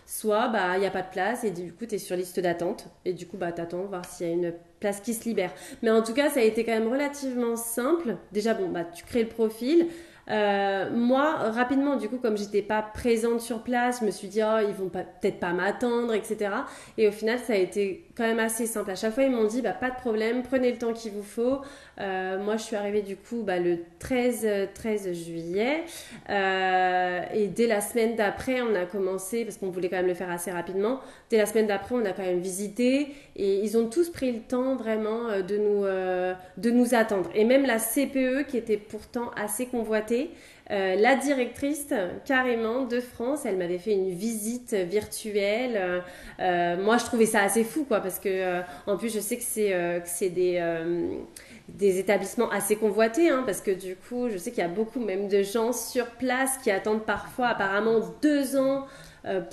Soit, 0.06 0.48
bah, 0.50 0.78
il 0.78 0.82
n'y 0.82 0.88
a 0.88 0.92
pas 0.92 1.02
de 1.02 1.10
place 1.10 1.44
et 1.44 1.52
du 1.52 1.74
coup, 1.74 1.86
tu 1.86 1.96
es 1.96 1.98
sur 1.98 2.16
liste 2.16 2.40
d'attente. 2.40 2.88
Et 3.06 3.14
du 3.14 3.28
coup, 3.28 3.38
bah, 3.38 3.52
tu 3.52 3.62
attends 3.62 3.84
voir 3.84 4.06
s'il 4.06 4.28
y 4.28 4.30
a 4.30 4.34
une 4.34 4.54
place 4.80 5.00
qui 5.02 5.14
se 5.14 5.26
libère. 5.26 5.52
Mais 5.82 5.90
en 5.90 6.04
tout 6.04 6.14
cas, 6.14 6.30
ça 6.30 6.40
a 6.40 6.44
été 6.44 6.64
quand 6.64 6.74
même 6.74 6.92
relativement 6.92 7.56
simple. 7.56 8.18
Déjà, 8.32 8.54
bon, 8.54 8.70
bah, 8.70 8.84
tu 8.84 9.04
crées 9.04 9.24
le 9.24 9.30
profil. 9.30 9.88
Euh, 10.30 10.90
moi, 10.92 11.36
rapidement, 11.52 11.98
du 11.98 12.10
coup, 12.10 12.18
comme 12.18 12.38
j'étais 12.38 12.62
pas 12.62 12.82
présente 12.82 13.42
sur 13.42 13.62
place, 13.62 14.00
je 14.02 14.06
me 14.06 14.12
suis 14.12 14.28
dit, 14.28 14.42
oh, 14.44 14.60
ils 14.68 14.74
vont 14.74 14.90
peut-être 14.90 15.40
pas 15.40 15.54
m'attendre, 15.54 16.14
etc. 16.14 16.50
Et 16.98 17.08
au 17.08 17.12
final, 17.12 17.40
ça 17.40 17.54
a 17.54 17.58
été 17.58 18.06
quand 18.16 18.24
même 18.24 18.40
assez 18.40 18.66
simple. 18.66 18.92
À 18.92 18.96
chaque 18.96 19.14
fois, 19.14 19.24
ils 19.24 19.32
m'ont 19.32 19.46
dit, 19.46 19.62
bah, 19.62 19.72
pas 19.72 19.90
de 19.90 19.96
problème, 19.96 20.42
prenez 20.44 20.72
le 20.72 20.78
temps 20.78 20.94
qu'il 20.94 21.12
vous 21.12 21.24
faut. 21.24 21.62
Euh, 22.00 22.40
moi, 22.44 22.58
je 22.58 22.64
suis 22.64 22.76
arrivée 22.76 23.02
du 23.02 23.16
coup 23.16 23.44
bah, 23.44 23.60
le 23.60 23.80
13, 24.00 24.48
13 24.74 25.14
juillet. 25.14 25.84
Euh, 26.30 27.22
et 27.34 27.48
dès 27.48 27.68
la 27.68 27.82
semaine 27.82 28.16
d'après, 28.16 28.62
on 28.62 28.74
a 28.76 28.86
commencé, 28.86 29.46
parce 29.46 29.58
qu'on 29.58 29.70
voulait 29.70 29.90
quand 29.90 29.98
même 29.98 30.08
le 30.08 30.14
faire 30.14 30.32
assez 30.32 30.52
rapidement, 30.52 31.00
dès 31.30 31.38
la 31.38 31.46
semaine 31.46 31.68
d'après, 31.68 31.96
on 31.96 32.06
a 32.06 32.12
quand 32.12 32.24
même 32.24 32.40
visité. 32.40 33.10
Et 33.36 33.60
ils 33.60 33.78
ont 33.78 33.88
tous 33.88 34.10
pris 34.10 34.32
le 34.32 34.40
temps 34.40 34.76
vraiment 34.76 35.42
de 35.42 35.58
nous, 35.58 35.84
de 36.58 36.72
nous 36.72 36.96
attendre. 36.96 37.30
Et 37.36 37.44
même 37.44 37.66
la 37.66 37.80
CPE, 37.80 38.48
qui 38.48 38.58
était 38.58 38.78
pourtant 38.78 39.32
assez 39.36 39.66
convoitée, 39.66 40.15
la 40.70 41.16
directrice 41.16 41.94
carrément 42.26 42.86
de 42.86 43.00
France, 43.00 43.46
elle 43.46 43.58
m'avait 43.58 43.78
fait 43.78 43.94
une 43.94 44.10
visite 44.10 44.74
virtuelle. 44.74 46.04
moi, 46.40 46.98
je 46.98 47.06
trouvais 47.06 47.28
ça 47.28 47.42
assez 47.42 47.64
fou, 47.64 47.86
quoi, 47.86 48.00
parce 48.00 48.20
que 48.20 48.62
en 48.88 48.98
plus, 48.98 49.14
je 49.14 49.20
sais 49.20 49.38
que 49.38 49.44
c'est 49.44 50.30
des 50.30 50.60
des 51.70 52.00
établissements 52.00 52.50
assez 52.52 52.76
convoités, 52.76 53.30
hein, 53.30 53.44
parce 53.46 53.62
que 53.62 53.72
du 53.72 53.96
coup, 53.96 54.30
je 54.30 54.38
sais 54.38 54.52
qu'il 54.52 54.60
y 54.60 54.66
a 54.66 54.70
beaucoup 54.70 55.00
même 55.00 55.28
de 55.28 55.42
gens 55.42 55.74
sur 55.74 56.06
place 56.06 56.58
qui 56.64 56.70
attendent 56.70 57.06
parfois 57.06 57.48
apparemment 57.48 58.00
deux 58.22 58.56
ans 58.56 58.86
euh, 58.86 58.88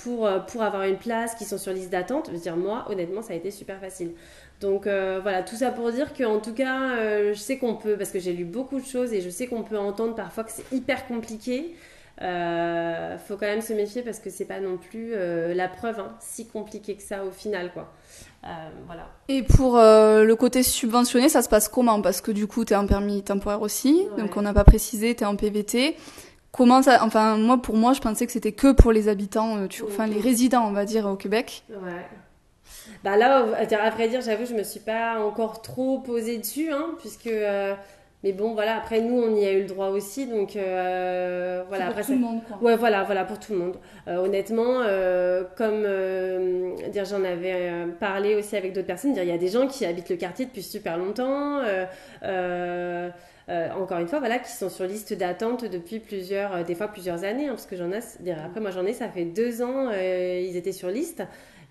pour, 0.03 0.27
euh, 0.27 0.39
pour 0.39 0.63
avoir 0.63 0.85
une 0.85 0.97
place, 0.97 1.35
qui 1.35 1.45
sont 1.45 1.59
sur 1.59 1.73
liste 1.73 1.91
d'attente. 1.91 2.27
Je 2.29 2.33
veux 2.33 2.41
dire, 2.41 2.57
moi, 2.57 2.85
honnêtement, 2.89 3.23
ça 3.23 3.33
a 3.33 3.37
été 3.37 3.51
super 3.51 3.81
facile. 3.81 4.13
Donc 4.61 4.87
euh, 4.87 5.19
voilà, 5.21 5.43
tout 5.43 5.57
ça 5.57 5.71
pour 5.73 5.91
dire 5.91 6.15
qu'en 6.15 6.39
tout 6.39 6.55
cas, 6.55 7.33
je 7.33 7.39
sais 7.39 7.59
qu'on 7.59 7.75
peut, 7.75 7.97
parce 7.97 8.11
que 8.11 8.21
j'ai 8.21 8.33
lu 8.33 8.45
beaucoup 8.45 8.81
de 8.81 8.87
choses 8.87 9.13
et 9.13 9.21
je 9.21 9.29
sais 9.29 9.49
qu'on 9.49 9.63
peut 9.63 9.79
entendre 9.79 10.15
parfois 10.15 10.45
que 10.45 10.53
c'est 10.53 10.71
hyper 10.73 11.07
compliqué. 11.07 11.75
Euh, 12.21 13.19
faut 13.19 13.35
quand 13.35 13.47
même 13.47 13.63
se 13.63 13.73
méfier 13.73 14.03
parce 14.03 14.21
que 14.21 14.31
c'est 14.31 14.45
pas 14.45 14.61
non 14.61 14.77
plus 14.77 15.15
la 15.55 15.67
preuve 15.67 15.99
hein, 15.99 16.15
si 16.21 16.47
compliqué 16.47 16.95
que 16.95 17.03
ça 17.03 17.25
au 17.25 17.33
final 17.33 17.73
quoi. 17.73 17.93
Euh, 18.45 18.49
voilà. 18.87 19.09
Et 19.29 19.43
pour 19.43 19.79
euh, 19.79 20.25
le 20.25 20.35
côté 20.35 20.63
subventionné, 20.63 21.29
ça 21.29 21.43
se 21.43 21.49
passe 21.49 21.69
comment? 21.69 22.03
Parce 22.03 22.21
que 22.21 22.33
du 22.33 22.47
coup, 22.47 22.65
tu 22.65 22.73
es 22.73 22.77
en 22.77 22.87
permis 22.87 23.23
temporaire 23.23 23.63
aussi, 23.63 24.07
donc 24.19 24.37
on 24.37 24.43
n'a 24.43 24.53
pas 24.53 24.65
précisé, 24.65 25.15
tu 25.15 25.23
es 25.23 25.27
en 25.27 25.37
PVT. 25.37 25.97
Comment 26.53 26.83
ça 26.83 27.03
Enfin, 27.03 27.37
moi, 27.37 27.61
pour 27.61 27.77
moi, 27.77 27.93
je 27.93 28.01
pensais 28.01 28.27
que 28.27 28.33
c'était 28.33 28.53
que 28.53 28.73
pour 28.73 28.93
les 28.93 29.09
habitants, 29.09 29.57
euh, 29.57 29.67
tu... 29.67 29.83
enfin 29.83 30.07
les 30.07 30.21
résidents, 30.21 30.67
on 30.67 30.73
va 30.73 30.85
dire, 30.85 31.07
au 31.07 31.17
Québec. 31.17 31.65
Ouais. 31.71 32.07
Bah 33.05 33.17
là, 33.17 33.45
à 33.59 33.91
vrai 33.91 34.09
dire, 34.09 34.21
j'avoue, 34.21 34.45
je 34.45 34.55
me 34.55 34.63
suis 34.63 34.81
pas 34.81 35.19
encore 35.21 35.63
trop 35.63 35.99
posée 35.99 36.39
dessus, 36.39 36.71
hein, 36.71 36.95
puisque 36.99 37.31
mais 38.25 38.33
bon, 38.33 38.55
voilà, 38.55 38.77
après, 38.77 39.01
nous, 39.01 39.21
on 39.21 39.35
y 39.35 39.45
a 39.45 39.53
eu 39.53 39.63
le 39.63 39.67
droit 39.67 39.89
aussi. 39.89 40.27
Donc, 40.27 40.55
euh, 40.55 41.65
voilà. 41.69 41.91
Pour 41.91 42.07
tout 42.07 42.13
le 42.13 42.19
monde, 42.19 42.41
quoi. 42.47 42.57
Ouais, 42.63 42.77
voilà, 42.77 43.03
voilà, 43.03 43.25
pour 43.25 43.41
tout 43.41 43.53
le 43.53 43.59
monde. 43.59 43.77
Euh, 44.07 44.19
honnêtement, 44.19 44.83
euh, 44.83 45.43
comme 45.57 45.83
dire, 46.91 47.05
j'en 47.05 47.25
avais 47.25 47.73
parlé 47.99 48.37
aussi 48.37 48.57
avec 48.57 48.73
d'autres 48.75 48.87
personnes, 48.87 49.13
dire, 49.13 49.25
il 49.25 49.29
y 49.29 49.33
a 49.33 49.39
des 49.39 49.49
gens 49.49 49.67
qui 49.67 49.85
habitent 49.85 50.11
le 50.11 50.17
quartier 50.17 50.47
depuis 50.47 50.63
super 50.63 50.99
longtemps. 50.99 51.63
Encore 53.49 53.99
une 53.99 54.09
fois, 54.09 54.19
voilà, 54.19 54.39
qui 54.39 54.51
sont 54.51 54.71
sur 54.71 54.87
liste 54.87 55.13
d'attente 55.13 55.65
depuis 55.65 55.99
plusieurs, 55.99 56.65
des 56.65 56.75
fois 56.75 56.89
plusieurs 56.89 57.25
années, 57.25 57.49
hein, 57.49 57.53
parce 57.53 57.67
que 57.67 57.77
j'en 57.77 57.91
ai, 57.91 58.01
après 58.33 58.61
moi 58.61 58.71
j'en 58.71 58.87
ai, 58.87 58.93
ça 58.93 59.09
fait 59.09 59.25
deux 59.25 59.63
ans, 59.63 59.91
ils 59.91 60.57
étaient 60.57 60.73
sur 60.73 60.89
liste. 60.89 61.23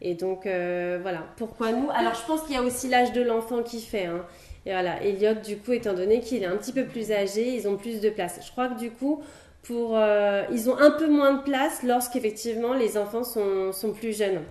Et 0.01 0.15
donc, 0.15 0.43
voilà, 0.43 1.23
pourquoi 1.37 1.71
nous? 1.71 1.89
Alors, 1.91 2.13
je 2.13 2.25
pense 2.25 2.41
qu'il 2.43 2.53
y 2.53 2.57
a 2.57 2.61
aussi 2.61 2.87
l'âge 2.87 3.13
de 3.13 3.21
l'enfant 3.21 3.63
qui 3.63 3.81
fait. 3.81 4.05
Hein. 4.05 4.25
Et 4.65 4.71
voilà, 4.71 5.01
Elliot, 5.01 5.41
du 5.43 5.57
coup, 5.57 5.71
étant 5.71 5.93
donné 5.93 6.19
qu'il 6.19 6.43
est 6.43 6.47
un 6.47 6.57
petit 6.57 6.73
peu 6.73 6.85
plus 6.85 7.11
âgé, 7.11 7.55
ils 7.55 7.67
ont 7.67 7.77
plus 7.77 7.99
de 7.99 8.09
place. 8.09 8.39
Je 8.45 8.51
crois 8.51 8.67
que 8.67 8.77
du 8.77 8.91
coup, 8.91 9.23
pour, 9.63 9.97
euh, 9.97 10.43
ils 10.51 10.69
ont 10.69 10.77
un 10.77 10.91
peu 10.91 11.07
moins 11.07 11.33
de 11.33 11.43
place 11.43 11.83
lorsqu'effectivement 11.83 12.73
les 12.73 12.97
enfants 12.97 13.23
sont, 13.23 13.71
sont, 13.71 13.91
plus 13.91 14.17
jeunes. 14.17 14.41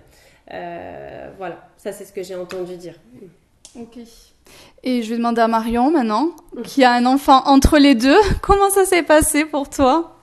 Euh, 0.53 1.31
voilà, 1.37 1.69
ça 1.77 1.93
c'est 1.93 2.05
ce 2.05 2.12
que 2.12 2.23
j'ai 2.23 2.35
entendu 2.35 2.77
dire. 2.77 2.95
Ok. 3.77 3.99
Et 4.83 5.02
je 5.02 5.11
vais 5.11 5.16
demander 5.16 5.40
à 5.40 5.49
Marion 5.49 5.90
maintenant, 5.90 6.30
qui 6.64 6.85
a 6.85 6.92
un 6.92 7.04
enfant 7.04 7.42
entre 7.47 7.78
les 7.78 7.95
deux. 7.95 8.16
Comment 8.42 8.71
ça 8.71 8.85
s'est 8.85 9.02
passé 9.02 9.45
pour 9.45 9.69
toi? 9.69 10.16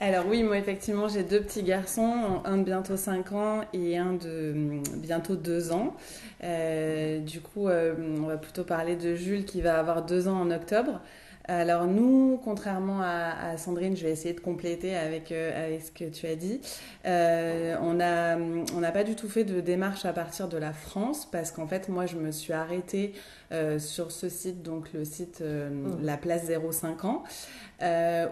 Alors 0.00 0.24
oui, 0.28 0.42
moi 0.42 0.58
effectivement 0.58 1.06
j'ai 1.06 1.22
deux 1.22 1.40
petits 1.40 1.62
garçons, 1.62 2.42
un 2.44 2.58
de 2.58 2.64
bientôt 2.64 2.96
5 2.96 3.32
ans 3.32 3.60
et 3.72 3.96
un 3.96 4.14
de 4.14 4.52
hum, 4.52 4.82
bientôt 4.96 5.36
2 5.36 5.70
ans. 5.70 5.94
Euh, 6.42 7.20
du 7.20 7.40
coup, 7.40 7.68
on 7.68 8.26
va 8.26 8.36
plutôt 8.36 8.64
parler 8.64 8.96
de 8.96 9.14
Jules 9.14 9.44
qui 9.44 9.60
va 9.60 9.78
avoir 9.78 10.04
2 10.04 10.26
ans 10.26 10.40
en 10.40 10.50
octobre. 10.50 11.00
Alors 11.46 11.86
nous, 11.86 12.40
contrairement 12.44 13.00
à, 13.02 13.56
Sandrine, 13.56 13.96
je 13.96 14.04
vais 14.04 14.12
essayer 14.12 14.32
de 14.32 14.40
compléter 14.40 14.94
avec, 14.94 15.32
euh, 15.32 15.66
avec 15.66 15.82
ce 15.82 15.90
que 15.90 16.04
tu 16.04 16.26
as 16.26 16.36
dit. 16.36 16.60
Euh, 17.04 17.74
on 17.80 17.94
n'a 17.94 18.36
on 18.38 18.92
pas 18.92 19.02
du 19.02 19.16
tout 19.16 19.28
fait 19.28 19.42
de 19.42 19.60
démarche 19.60 20.04
à 20.04 20.12
partir 20.12 20.48
de 20.48 20.56
la 20.56 20.72
France 20.72 21.28
parce 21.30 21.50
qu'en 21.50 21.66
fait, 21.66 21.88
moi, 21.88 22.06
je 22.06 22.16
me 22.16 22.30
suis 22.30 22.52
arrêtée 22.52 23.12
euh, 23.52 23.78
sur 23.78 24.10
ce 24.10 24.28
site, 24.28 24.62
donc 24.62 24.92
le 24.92 25.04
site 25.04 25.40
mmh. 25.40 26.04
La 26.04 26.16
Place 26.16 26.46
05 26.46 27.04
ans, 27.04 27.22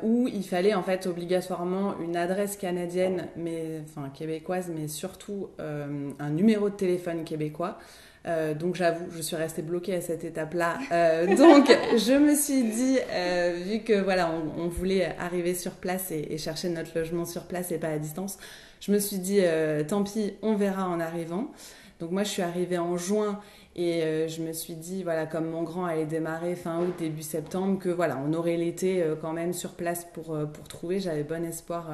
où 0.03 0.29
il 0.29 0.45
fallait 0.45 0.75
en 0.75 0.83
fait 0.83 1.07
obligatoirement 1.07 1.99
une 2.01 2.17
adresse 2.17 2.57
canadienne, 2.57 3.29
mais 3.37 3.83
enfin 3.85 4.11
québécoise, 4.11 4.71
mais 4.75 4.89
surtout 4.89 5.49
un 5.59 6.31
numéro 6.31 6.71
de 6.71 6.75
téléphone 6.77 7.25
québécois. 7.25 7.79
Euh, 8.27 8.53
donc 8.55 8.75
j'avoue, 8.75 9.07
je 9.13 9.23
suis 9.23 9.37
restée 9.37 9.63
bloquée 9.63 9.95
à 9.95 10.01
cette 10.01 10.25
étape-là. 10.25 10.79
Euh, 10.93 11.27
donc 11.37 11.69
je 11.97 12.13
me 12.13 12.35
suis 12.35 12.65
dit, 12.65 12.99
euh, 13.11 13.59
vu 13.67 13.81
que 13.81 13.95
voilà, 13.95 14.31
on, 14.59 14.69
voulait 14.69 15.15
arriver 15.19 15.55
sur 15.55 15.73
place 15.73 16.11
et, 16.11 16.37
chercher 16.39 16.69
notre 16.69 16.97
logement 16.99 17.25
sur 17.25 17.45
place 17.45 17.73
et 17.73 17.79
pas 17.79 17.89
à 17.89 17.99
distance, 17.99 18.39
je 18.81 18.93
me 18.93 18.99
suis 18.99 19.19
dit, 19.19 19.41
tant 19.89 20.03
pis, 20.03 20.35
on 20.43 20.55
verra 20.55 20.89
en 20.89 21.01
arrivant. 21.01 21.51
Donc 21.99 22.13
moi, 22.13 22.23
je 22.23 22.31
suis 22.31 22.43
arrivée 22.43 22.79
en 22.79 22.97
juin 22.97 23.41
et 23.77 24.27
je 24.29 24.43
me 24.43 24.53
suis 24.53 24.75
dit, 24.75 25.05
voilà, 25.05 25.27
comme 25.27 25.49
mon 25.49 25.63
grand 25.63 25.85
allait 25.85 26.05
démarrer 26.05 26.57
fin 26.57 26.81
août, 26.81 26.93
début 26.99 27.23
septembre, 27.23 27.79
que 27.79 27.89
voilà, 27.89 28.21
on 28.27 28.35
aurait 28.35 28.57
l'été 28.57 29.03
quand 29.21 29.33
même 29.33 29.53
sur 29.53 29.73
place 29.73 30.05
pour, 30.13 30.37
pour 30.53 30.69
trouver. 30.69 30.99
J'avais 30.99 31.23
bon 31.23 31.45
espoir 31.45 31.87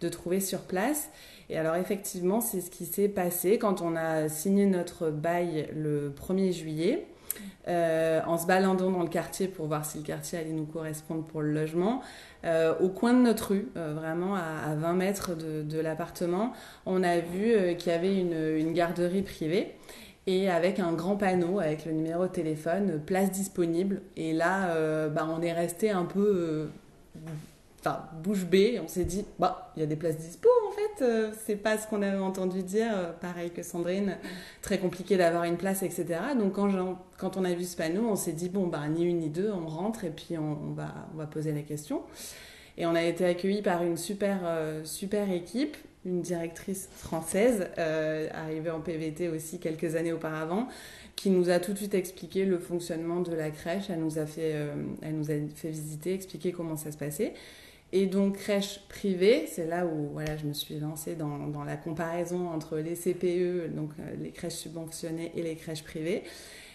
de 0.00 0.08
trouver 0.08 0.40
sur 0.40 0.60
place. 0.60 1.10
Et 1.48 1.58
alors 1.58 1.76
effectivement, 1.76 2.40
c'est 2.40 2.60
ce 2.60 2.70
qui 2.70 2.86
s'est 2.86 3.08
passé 3.08 3.58
quand 3.58 3.80
on 3.80 3.96
a 3.96 4.28
signé 4.28 4.66
notre 4.66 5.10
bail 5.10 5.68
le 5.74 6.10
1er 6.10 6.52
juillet. 6.52 7.06
Euh, 7.68 8.20
en 8.26 8.38
se 8.38 8.46
baladant 8.46 8.90
dans 8.90 9.02
le 9.02 9.08
quartier 9.08 9.48
pour 9.48 9.66
voir 9.66 9.84
si 9.84 9.98
le 9.98 10.04
quartier 10.04 10.38
allait 10.38 10.52
nous 10.52 10.64
correspondre 10.64 11.24
pour 11.24 11.42
le 11.42 11.52
logement. 11.52 12.00
Euh, 12.44 12.74
au 12.80 12.88
coin 12.88 13.12
de 13.12 13.18
notre 13.18 13.50
rue, 13.50 13.68
euh, 13.76 13.92
vraiment 13.94 14.36
à, 14.36 14.74
20 14.74 14.92
mètres 14.94 15.32
de, 15.34 15.80
l'appartement, 15.80 16.52
on 16.86 17.02
a 17.02 17.18
vu 17.18 17.76
qu'il 17.76 17.92
y 17.92 17.94
avait 17.94 18.18
une, 18.18 18.56
une, 18.56 19.22
privée 19.22 19.74
et 20.26 20.50
avec 20.50 20.80
un 20.80 20.92
grand 20.92 21.16
panneau 21.16 21.60
avec 21.60 21.84
le 21.84 21.92
numéro 21.92 22.24
de 22.24 22.32
téléphone, 22.32 23.00
place 23.04 23.30
disponible. 23.30 24.02
Et 24.16 24.32
là, 24.32 25.08
bah, 25.08 25.28
on 25.30 25.40
est 25.40 25.52
resté 25.52 25.90
un 25.90 26.04
peu 26.04 26.68
enfin, 27.86 28.04
bouche 28.22 28.44
bée. 28.44 28.80
On 28.82 28.88
s'est 28.88 29.04
dit, 29.04 29.24
bah, 29.38 29.72
il 29.76 29.80
y 29.80 29.82
a 29.82 29.86
des 29.86 29.96
places 29.96 30.18
dispo 30.18 30.48
en 30.68 30.72
fait. 30.72 31.04
Euh, 31.04 31.32
c'est 31.44 31.56
pas 31.56 31.78
ce 31.78 31.86
qu'on 31.86 32.02
avait 32.02 32.18
entendu 32.18 32.62
dire. 32.62 32.92
Euh, 32.94 33.12
pareil 33.12 33.50
que 33.50 33.62
Sandrine, 33.62 34.16
très 34.62 34.78
compliqué 34.78 35.16
d'avoir 35.16 35.44
une 35.44 35.56
place, 35.56 35.82
etc. 35.82 36.06
Donc 36.38 36.54
quand, 36.54 37.36
on 37.36 37.44
a 37.44 37.52
vu 37.52 37.64
ce 37.64 37.76
panneau, 37.76 38.08
on 38.08 38.16
s'est 38.16 38.32
dit, 38.32 38.48
bon, 38.48 38.66
bah, 38.66 38.86
ni 38.88 39.04
une 39.04 39.18
ni 39.18 39.28
deux, 39.28 39.50
on 39.52 39.66
rentre 39.66 40.04
et 40.04 40.10
puis 40.10 40.36
on, 40.38 40.72
va, 40.74 41.26
poser 41.26 41.52
la 41.52 41.62
question. 41.62 42.02
Et 42.78 42.86
on 42.86 42.94
a 42.94 43.02
été 43.02 43.24
accueillis 43.24 43.62
par 43.62 43.82
une 43.82 43.96
super, 43.96 44.40
euh, 44.44 44.84
super 44.84 45.30
équipe, 45.30 45.76
une 46.06 46.22
directrice 46.22 46.88
française, 46.96 47.68
arrivée 48.32 48.70
en 48.70 48.80
PVT 48.80 49.28
aussi 49.28 49.58
quelques 49.58 49.96
années 49.96 50.12
auparavant, 50.12 50.68
qui 51.16 51.30
nous 51.30 51.50
a 51.50 51.58
tout 51.58 51.72
de 51.72 51.78
suite 51.78 51.94
expliqué 51.94 52.44
le 52.44 52.58
fonctionnement 52.58 53.20
de 53.20 53.34
la 53.34 53.50
crèche. 53.50 53.90
Elle 53.90 54.00
nous 54.00 54.18
a 54.18 54.24
fait, 54.26 54.54
elle 55.02 55.16
nous 55.16 55.30
a 55.30 55.34
fait 55.54 55.70
visiter, 55.70 56.14
expliquer 56.14 56.52
comment 56.52 56.76
ça 56.76 56.92
se 56.92 56.96
passait. 56.96 57.34
Et 57.92 58.06
donc 58.06 58.38
crèche 58.38 58.80
privée, 58.88 59.46
c'est 59.46 59.66
là 59.66 59.86
où 59.86 60.08
voilà, 60.12 60.36
je 60.36 60.44
me 60.46 60.52
suis 60.52 60.78
lancée 60.78 61.14
dans, 61.14 61.46
dans 61.46 61.62
la 61.62 61.76
comparaison 61.76 62.48
entre 62.48 62.78
les 62.78 62.94
CPE, 62.94 63.74
donc 63.74 63.90
euh, 64.00 64.16
les 64.20 64.30
crèches 64.30 64.54
subventionnées, 64.54 65.32
et 65.36 65.42
les 65.42 65.54
crèches 65.54 65.84
privées. 65.84 66.24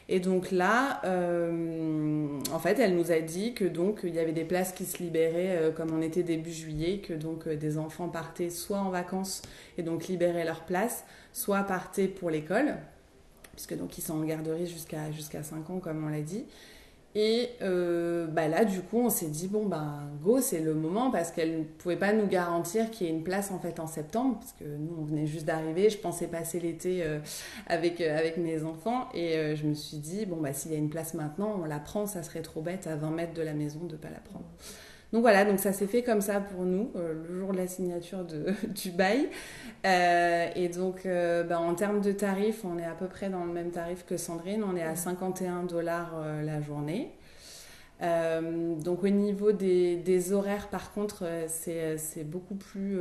Et 0.10 0.20
donc 0.20 0.52
là, 0.52 1.02
euh, 1.06 2.40
en 2.52 2.60
fait, 2.60 2.80
elle 2.80 2.96
nous 2.96 3.12
a 3.12 3.20
dit 3.20 3.54
que 3.54 3.66
donc 3.66 4.02
il 4.04 4.14
y 4.14 4.20
avait 4.20 4.34
des 4.34 4.44
places 4.44 4.74
qui 4.74 4.86
se 4.86 4.98
libéraient, 4.98 5.58
euh, 5.58 5.72
comme 5.72 5.92
on 5.94 6.02
était 6.02 6.24
début 6.24 6.52
juillet, 6.52 7.00
que 7.00 7.14
donc 7.14 7.48
des 7.48 7.78
enfants 7.78 8.10
partaient 8.10 8.50
soit 8.50 8.80
en 8.80 8.90
vacances 8.90 9.42
et 9.78 9.84
donc 9.84 10.08
libéraient 10.08 10.46
leur 10.46 10.62
place, 10.62 11.06
soit 11.34 11.64
partaient 11.64 12.08
pour 12.08 12.30
l'école, 12.30 12.76
puisque 13.54 13.78
donc 13.78 13.98
ils 13.98 14.02
sont 14.02 14.16
en 14.16 14.24
garderie 14.24 14.68
jusqu'à 14.68 15.12
jusqu'à 15.12 15.44
5 15.44 15.70
ans, 15.70 15.80
comme 15.80 16.04
on 16.04 16.10
l'a 16.10 16.22
dit. 16.22 16.46
Et 17.14 17.50
euh, 17.62 18.26
bah 18.28 18.48
là, 18.48 18.64
du 18.64 18.82
coup, 18.82 19.00
on 19.00 19.10
s'est 19.10 19.28
dit, 19.28 19.50
bon, 19.50 19.66
ben, 19.66 20.10
go, 20.24 20.40
c'est 20.40 20.62
le 20.62 20.74
moment, 20.74 21.12
parce 21.12 21.32
qu'elle 21.32 21.60
ne 21.60 21.64
pouvait 21.64 21.98
pas 21.98 22.14
nous 22.14 22.26
garantir 22.26 22.90
qu'il 22.90 23.08
y 23.08 23.10
ait 23.10 23.14
une 23.14 23.24
place, 23.24 23.52
en 23.52 23.60
fait, 23.60 23.82
en 23.82 23.88
septembre, 23.88 24.38
parce 24.40 24.54
que 24.54 24.64
nous, 24.64 24.96
on 24.98 25.04
venait 25.04 25.28
juste 25.28 25.46
d'arriver, 25.46 25.90
je 25.90 25.98
pensais 25.98 26.28
passer 26.28 26.62
l'été 26.62 27.04
euh, 27.04 27.20
avec, 27.68 28.00
euh, 28.00 28.18
avec 28.18 28.38
mes 28.38 28.64
enfants, 28.64 29.10
et 29.14 29.56
je 29.56 29.68
me 29.68 29.74
suis 29.74 29.98
dit, 29.98 30.26
bon, 30.26 30.38
bah, 30.38 30.54
s'il 30.54 30.72
y 30.72 30.76
a 30.76 30.78
une 30.78 30.90
place 30.90 31.14
maintenant, 31.14 31.60
on 31.62 31.66
la 31.66 31.80
prend, 31.80 32.06
ça 32.06 32.24
serait 32.24 32.42
trop 32.42 32.62
bête 32.62 32.88
à 32.88 32.96
20 32.96 33.12
mètres 33.12 33.34
de 33.34 33.42
la 33.42 33.54
maison 33.54 33.80
de 33.84 33.94
ne 33.94 33.98
pas 33.98 34.10
la 34.10 34.20
prendre. 34.20 34.46
Donc 35.14 35.22
voilà, 35.24 35.44
donc 35.44 35.60
ça 35.60 35.74
s'est 35.74 35.88
fait 35.88 36.04
comme 36.04 36.22
ça 36.22 36.40
pour 36.40 36.64
nous, 36.64 36.90
euh, 36.96 37.14
le 37.28 37.38
jour 37.38 37.52
de 37.52 37.58
la 37.58 37.68
signature 37.68 38.24
de, 38.24 38.54
du 38.68 38.92
bail. 38.92 39.28
Euh, 39.86 40.48
et 40.56 40.70
donc, 40.70 41.06
euh, 41.06 41.44
bah, 41.44 41.60
en 41.60 41.76
termes 41.76 42.00
de 42.00 42.14
tarifs, 42.14 42.64
on 42.64 42.78
est 42.78 42.86
à 42.86 42.94
peu 42.94 43.08
près 43.08 43.30
dans 43.30 43.44
le 43.44 43.52
même 43.52 43.72
tarif 43.72 44.06
que 44.06 44.16
Sandrine, 44.16 44.64
on 44.64 44.76
est 44.76 44.84
à 44.84 44.96
51 44.96 45.64
dollars 45.64 46.16
la 46.44 46.62
journée. 46.62 47.12
donc 48.02 49.04
au 49.04 49.10
niveau 49.10 49.52
des, 49.52 49.98
des 49.98 50.34
horaires, 50.34 50.70
par 50.70 50.94
contre, 50.94 51.26
c'est 51.48 52.24
beaucoup 52.24 52.56
plus 52.56 52.98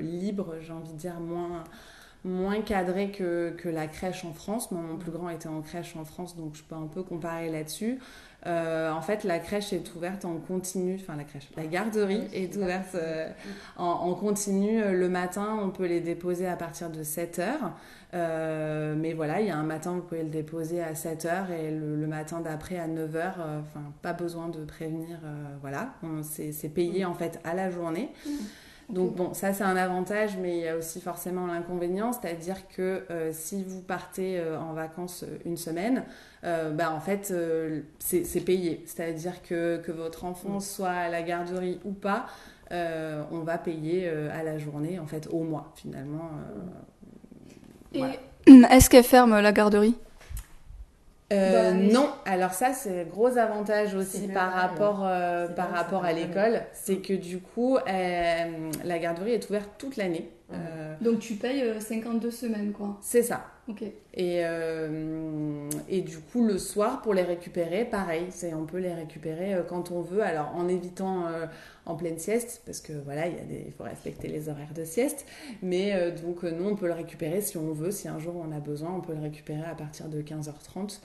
libre, 0.00 0.56
j'ai 0.60 0.72
envie 0.72 0.92
de 0.92 0.98
dire, 0.98 1.18
moins, 1.18 1.64
moins 2.24 2.60
cadré 2.60 3.10
que, 3.10 3.54
que, 3.56 3.68
la 3.68 3.86
crèche 3.86 4.24
en 4.24 4.32
France. 4.32 4.70
Moi, 4.70 4.82
mon 4.82 4.96
plus 4.96 5.12
grand 5.12 5.30
était 5.30 5.48
en 5.48 5.62
crèche 5.62 5.96
en 5.96 6.04
France, 6.04 6.36
donc 6.36 6.56
je 6.56 6.62
peux 6.62 6.74
un 6.74 6.86
peu 6.86 7.02
comparer 7.02 7.50
là-dessus. 7.50 7.98
Euh, 8.46 8.92
en 8.92 9.00
fait, 9.00 9.24
la 9.24 9.38
crèche 9.38 9.72
est 9.72 9.94
ouverte 9.94 10.24
en 10.24 10.36
continu, 10.36 10.98
enfin 11.00 11.16
la 11.16 11.24
crèche, 11.24 11.48
la 11.56 11.66
garderie 11.66 12.28
est 12.32 12.54
ouverte 12.56 12.94
euh, 12.94 13.30
en, 13.76 14.14
continu. 14.14 14.82
Euh, 14.82 14.92
le 14.92 15.08
matin, 15.08 15.58
on 15.62 15.70
peut 15.70 15.86
les 15.86 16.00
déposer 16.00 16.46
à 16.46 16.56
partir 16.56 16.90
de 16.90 17.02
7 17.02 17.38
heures. 17.38 17.72
mais 18.12 19.14
voilà, 19.14 19.40
il 19.40 19.46
y 19.46 19.50
a 19.50 19.56
un 19.56 19.62
matin, 19.62 19.92
vous 19.92 20.02
pouvez 20.02 20.22
le 20.22 20.28
déposer 20.28 20.82
à 20.82 20.94
7 20.94 21.24
heures 21.24 21.50
et 21.50 21.70
le, 21.70 22.06
matin 22.06 22.40
d'après 22.40 22.78
à 22.78 22.86
9 22.86 23.16
heures. 23.16 23.38
Enfin, 23.38 23.82
pas 24.02 24.12
besoin 24.12 24.48
de 24.48 24.64
prévenir. 24.64 25.18
voilà, 25.60 25.94
c'est 26.22 26.68
payé 26.68 27.04
en 27.04 27.14
fait 27.14 27.40
à 27.44 27.54
la 27.54 27.70
journée. 27.70 28.10
Donc 28.90 29.14
bon, 29.14 29.32
ça 29.32 29.52
c'est 29.52 29.64
un 29.64 29.76
avantage, 29.76 30.36
mais 30.40 30.58
il 30.58 30.62
y 30.64 30.68
a 30.68 30.76
aussi 30.76 31.00
forcément 31.00 31.46
l'inconvénient, 31.46 32.12
c'est-à-dire 32.12 32.68
que 32.68 33.04
euh, 33.10 33.30
si 33.32 33.64
vous 33.64 33.80
partez 33.80 34.38
euh, 34.38 34.60
en 34.60 34.72
vacances 34.72 35.24
euh, 35.24 35.38
une 35.46 35.56
semaine, 35.56 36.04
bah, 36.42 36.92
en 36.92 37.00
fait 37.00 37.32
c'est 37.98 38.44
payé. 38.44 38.84
C'est-à-dire 38.86 39.42
que, 39.42 39.78
que 39.78 39.92
votre 39.92 40.26
enfant 40.26 40.56
mm. 40.56 40.60
soit 40.60 40.90
à 40.90 41.08
la 41.08 41.22
garderie 41.22 41.80
ou 41.86 41.92
pas, 41.92 42.26
on 42.70 43.40
va 43.44 43.56
payer 43.56 44.08
à 44.08 44.42
la 44.42 44.58
journée, 44.58 44.98
en 44.98 45.06
fait 45.06 45.26
au 45.32 45.42
mois 45.42 45.72
finalement. 45.74 46.30
Et 47.94 48.02
est-ce 48.46 48.90
qu'elle 48.90 49.04
ferme 49.04 49.40
la 49.40 49.52
garderie? 49.52 49.94
Euh, 51.34 51.72
non, 51.72 52.10
alors 52.24 52.52
ça 52.52 52.72
c'est 52.72 53.08
gros 53.08 53.36
avantage 53.38 53.94
aussi 53.94 54.28
par 54.28 54.52
rapport, 54.52 55.02
euh, 55.04 55.48
par 55.48 55.70
rapport 55.70 56.04
à 56.04 56.12
l'école, 56.12 56.62
c'est 56.72 56.98
que 56.98 57.12
du 57.12 57.38
coup 57.38 57.76
euh, 57.76 58.70
la 58.84 58.98
garderie 58.98 59.32
est 59.32 59.48
ouverte 59.48 59.70
toute 59.78 59.96
l'année. 59.96 60.30
Donc 61.00 61.18
tu 61.18 61.34
payes 61.34 61.64
52 61.80 62.30
semaines 62.30 62.72
quoi. 62.72 62.98
C'est 63.00 63.24
ça. 63.24 63.44
Ok. 63.66 63.82
Et, 64.12 64.42
et 65.88 66.00
du 66.02 66.18
coup 66.18 66.44
le 66.44 66.58
soir 66.58 67.02
pour 67.02 67.12
les 67.12 67.22
récupérer, 67.22 67.84
pareil, 67.84 68.26
c'est 68.30 68.54
on 68.54 68.64
peut 68.64 68.78
les 68.78 68.92
récupérer 68.94 69.56
quand 69.68 69.90
on 69.90 70.00
veut, 70.00 70.22
alors 70.22 70.54
en 70.54 70.68
évitant 70.68 71.24
en 71.86 71.96
pleine 71.96 72.18
sieste 72.18 72.62
parce 72.66 72.80
que 72.80 72.92
voilà 72.92 73.26
il, 73.26 73.34
y 73.34 73.40
a 73.40 73.44
des, 73.44 73.64
il 73.66 73.72
faut 73.72 73.82
respecter 73.82 74.28
les 74.28 74.48
horaires 74.48 74.74
de 74.74 74.84
sieste, 74.84 75.26
mais 75.60 76.12
donc 76.22 76.44
nous 76.44 76.68
on 76.68 76.76
peut 76.76 76.86
le 76.86 76.92
récupérer 76.92 77.40
si 77.40 77.56
on 77.56 77.72
veut, 77.72 77.90
si 77.90 78.06
un 78.06 78.20
jour 78.20 78.36
on 78.36 78.54
a 78.54 78.60
besoin, 78.60 78.94
on 78.94 79.00
peut 79.00 79.14
le 79.14 79.22
récupérer 79.22 79.64
à 79.64 79.74
partir 79.74 80.08
de 80.08 80.22
15h30. 80.22 81.00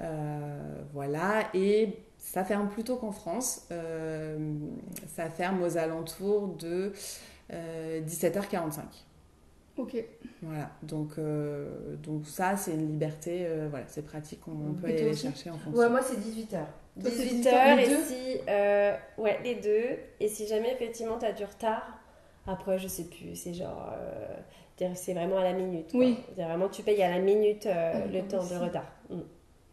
Euh, 0.00 0.82
voilà, 0.92 1.48
et 1.54 1.96
ça 2.18 2.44
ferme 2.44 2.68
plutôt 2.68 2.96
qu'en 2.96 3.12
France. 3.12 3.68
ça 5.14 5.30
ferme 5.30 5.62
aux 5.62 5.76
alentours 5.76 6.48
de 6.56 6.92
17h45. 7.50 8.80
Ok. 9.78 10.02
Voilà, 10.42 10.70
donc, 10.82 11.18
donc 12.02 12.26
ça, 12.26 12.56
c'est 12.56 12.72
une 12.72 12.88
liberté, 12.88 13.46
voilà, 13.70 13.86
c'est 13.88 14.04
pratique, 14.04 14.40
on, 14.48 14.72
peut 14.74 14.86
aller 14.86 15.04
les 15.04 15.16
chercher 15.16 15.50
en 15.50 15.58
fonction. 15.58 15.80
Ouais, 15.80 15.88
moi, 15.88 16.00
c'est 16.02 16.16
18h. 16.16 16.60
18h, 16.98 17.78
et 17.78 17.86
si. 17.86 19.20
ouais, 19.20 19.38
les 19.44 19.56
deux. 19.56 19.98
Et 20.18 20.28
si 20.28 20.46
jamais, 20.46 20.72
effectivement, 20.72 21.18
tu 21.18 21.26
as 21.26 21.32
du 21.32 21.44
retard, 21.44 22.00
après, 22.46 22.78
je 22.78 22.88
sais 22.88 23.04
plus, 23.04 23.34
c'est 23.34 23.54
genre. 23.54 23.92
Euh, 23.96 24.92
c'est 24.94 25.14
vraiment 25.14 25.38
à 25.38 25.44
la 25.44 25.52
minute. 25.52 25.90
Oui. 25.94 26.18
C'est 26.34 26.44
vraiment, 26.44 26.68
tu 26.68 26.82
payes 26.82 27.02
à 27.02 27.10
la 27.10 27.18
minute 27.18 27.66
euh, 27.66 28.06
le 28.12 28.22
temps 28.28 28.44
de 28.44 28.54
retard. 28.54 28.92
Mm. 29.10 29.20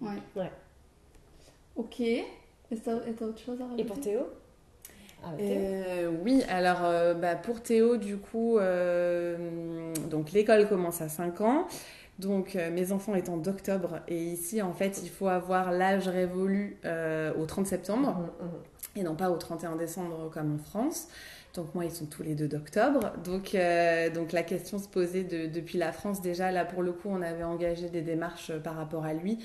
Ouais. 0.04 0.42
Ouais. 0.42 0.52
Ok. 1.76 2.00
Est-ce 2.02 2.82
que 2.82 2.84
tu 2.84 3.24
as 3.24 3.28
autre 3.28 3.40
chose 3.40 3.60
à 3.62 3.66
rajouter? 3.66 3.82
Et 3.82 3.86
pour 3.86 4.00
Théo? 4.00 4.22
Ah, 5.24 5.30
bah, 5.32 5.38
euh, 5.40 6.12
oui, 6.24 6.44
alors 6.50 7.16
bah, 7.16 7.36
pour 7.36 7.62
Théo, 7.62 7.98
du 7.98 8.18
coup, 8.18 8.58
donc 10.10 10.32
l'école 10.32 10.68
commence 10.68 11.02
à 11.02 11.10
5 11.10 11.42
ans. 11.42 11.68
Donc 12.20 12.56
mes 12.56 12.92
enfants 12.92 13.16
étant 13.16 13.38
d'octobre 13.38 14.02
et 14.08 14.24
ici 14.24 14.62
en 14.62 14.72
fait 14.72 15.02
il 15.02 15.10
faut 15.10 15.30
avoir 15.30 15.72
l'âge 15.72 16.08
révolu 16.08 16.78
au 16.86 17.46
30 17.48 17.66
septembre 17.66 18.10
mmh, 18.10 18.46
mmh. 18.46 19.00
et 19.00 19.04
non 19.04 19.16
pas 19.16 19.32
au 19.32 19.38
31 19.38 19.78
décembre 19.78 20.30
comme 20.32 20.54
en 20.54 20.58
France. 20.60 21.08
Donc 21.54 21.76
moi, 21.76 21.86
ils 21.86 21.92
sont 21.92 22.06
tous 22.06 22.24
les 22.24 22.34
deux 22.34 22.48
d'octobre. 22.48 23.12
Donc, 23.24 23.54
euh, 23.54 24.10
donc 24.10 24.32
la 24.32 24.42
question 24.42 24.80
se 24.80 24.88
posait 24.88 25.24
depuis 25.24 25.78
la 25.78 25.92
France 25.92 26.22
déjà. 26.22 26.52
Là, 26.52 26.66
pour 26.66 26.82
le 26.82 26.92
coup, 26.92 27.10
on 27.12 27.22
avait 27.22 27.44
engagé 27.44 27.90
des 27.90 28.02
démarches 28.02 28.50
euh, 28.50 28.60
par 28.60 28.76
rapport 28.76 29.06
à 29.06 29.14
lui 29.14 29.38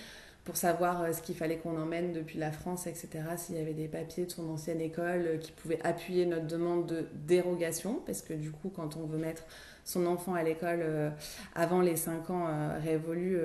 pour 0.48 0.56
savoir 0.56 1.02
euh, 1.02 1.12
ce 1.12 1.20
qu'il 1.20 1.34
fallait 1.34 1.58
qu'on 1.58 1.78
emmène 1.78 2.14
depuis 2.14 2.38
la 2.38 2.50
France, 2.50 2.86
etc. 2.86 3.08
S'il 3.36 3.56
y 3.56 3.58
avait 3.58 3.74
des 3.74 3.86
papiers 3.86 4.24
de 4.24 4.30
son 4.30 4.48
ancienne 4.48 4.80
école 4.80 5.38
qui 5.42 5.52
pouvaient 5.52 5.78
appuyer 5.84 6.24
notre 6.24 6.46
demande 6.46 6.86
de 6.86 7.06
dérogation. 7.26 8.00
Parce 8.06 8.22
que 8.22 8.32
du 8.32 8.50
coup, 8.50 8.72
quand 8.74 8.96
on 8.96 9.04
veut 9.04 9.18
mettre 9.18 9.42
son 9.84 10.06
enfant 10.06 10.32
à 10.32 10.42
l'école 10.42 11.12
avant 11.54 11.82
les 11.82 11.96
5 11.96 12.30
ans 12.30 12.46
révolus, 12.82 13.38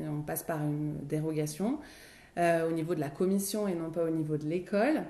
on 0.00 0.22
passe 0.22 0.42
par 0.42 0.60
une 0.62 0.96
dérogation. 1.04 1.78
Euh, 2.38 2.68
au 2.68 2.70
niveau 2.70 2.94
de 2.94 3.00
la 3.00 3.08
commission 3.08 3.66
et 3.66 3.74
non 3.74 3.90
pas 3.90 4.04
au 4.04 4.10
niveau 4.10 4.36
de 4.36 4.44
l'école. 4.44 4.94
Mhm. 4.94 5.02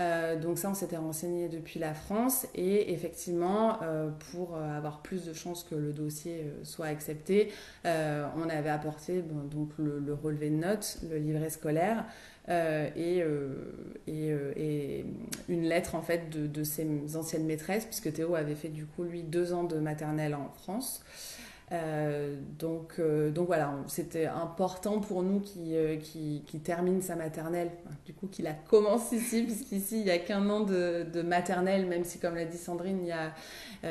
Euh, 0.00 0.36
donc 0.36 0.58
ça, 0.58 0.68
on 0.68 0.74
s'était 0.74 0.96
renseigné 0.96 1.48
depuis 1.48 1.78
la 1.78 1.94
France 1.94 2.48
et 2.56 2.92
effectivement, 2.92 3.78
euh, 3.82 4.10
pour 4.32 4.56
avoir 4.56 5.00
plus 5.00 5.24
de 5.24 5.32
chances 5.32 5.62
que 5.62 5.76
le 5.76 5.92
dossier 5.92 6.44
soit 6.64 6.86
accepté, 6.86 7.52
on 7.84 8.48
avait 8.48 8.70
apporté 8.70 9.22
donc 9.22 9.70
le, 9.78 10.12
relevé 10.12 10.50
de 10.50 10.56
notes, 10.56 10.98
le 11.08 11.18
livret 11.18 11.50
scolaire. 11.50 12.04
et, 12.48 13.22
et, 14.08 15.04
une 15.48 15.62
lettre 15.62 15.94
en 15.94 16.02
fait 16.02 16.30
de, 16.30 16.46
de, 16.48 16.64
ses 16.64 17.16
anciennes 17.16 17.46
maîtresses 17.46 17.84
puisque 17.84 18.12
Théo 18.12 18.34
avait 18.34 18.56
fait 18.56 18.68
du 18.68 18.86
coup 18.86 19.04
lui 19.04 19.22
deux 19.22 19.52
ans 19.52 19.64
de 19.64 19.76
maternelle 19.76 20.34
en 20.34 20.48
France 20.48 21.04
euh, 21.72 22.36
donc, 22.58 22.94
euh, 22.98 23.30
donc 23.30 23.46
voilà, 23.46 23.74
c'était 23.86 24.26
important 24.26 25.00
pour 25.00 25.22
nous 25.22 25.40
qui, 25.40 25.74
euh, 25.74 25.96
qui, 25.96 26.42
qui, 26.46 26.60
termine 26.60 27.00
sa 27.00 27.16
maternelle, 27.16 27.70
du 28.04 28.12
coup 28.12 28.26
qu'il 28.26 28.44
la 28.44 28.52
commence 28.52 29.10
ici, 29.12 29.42
puisqu'ici 29.44 30.00
il 30.00 30.04
n'y 30.04 30.10
a 30.10 30.18
qu'un 30.18 30.50
an 30.50 30.60
de, 30.60 31.22
maternelle, 31.22 31.86
même 31.86 32.04
si 32.04 32.18
comme 32.18 32.34
l'a 32.34 32.44
dit 32.44 32.58
Sandrine, 32.58 32.98
il 33.00 33.08
y 33.08 33.12
a, 33.12 33.32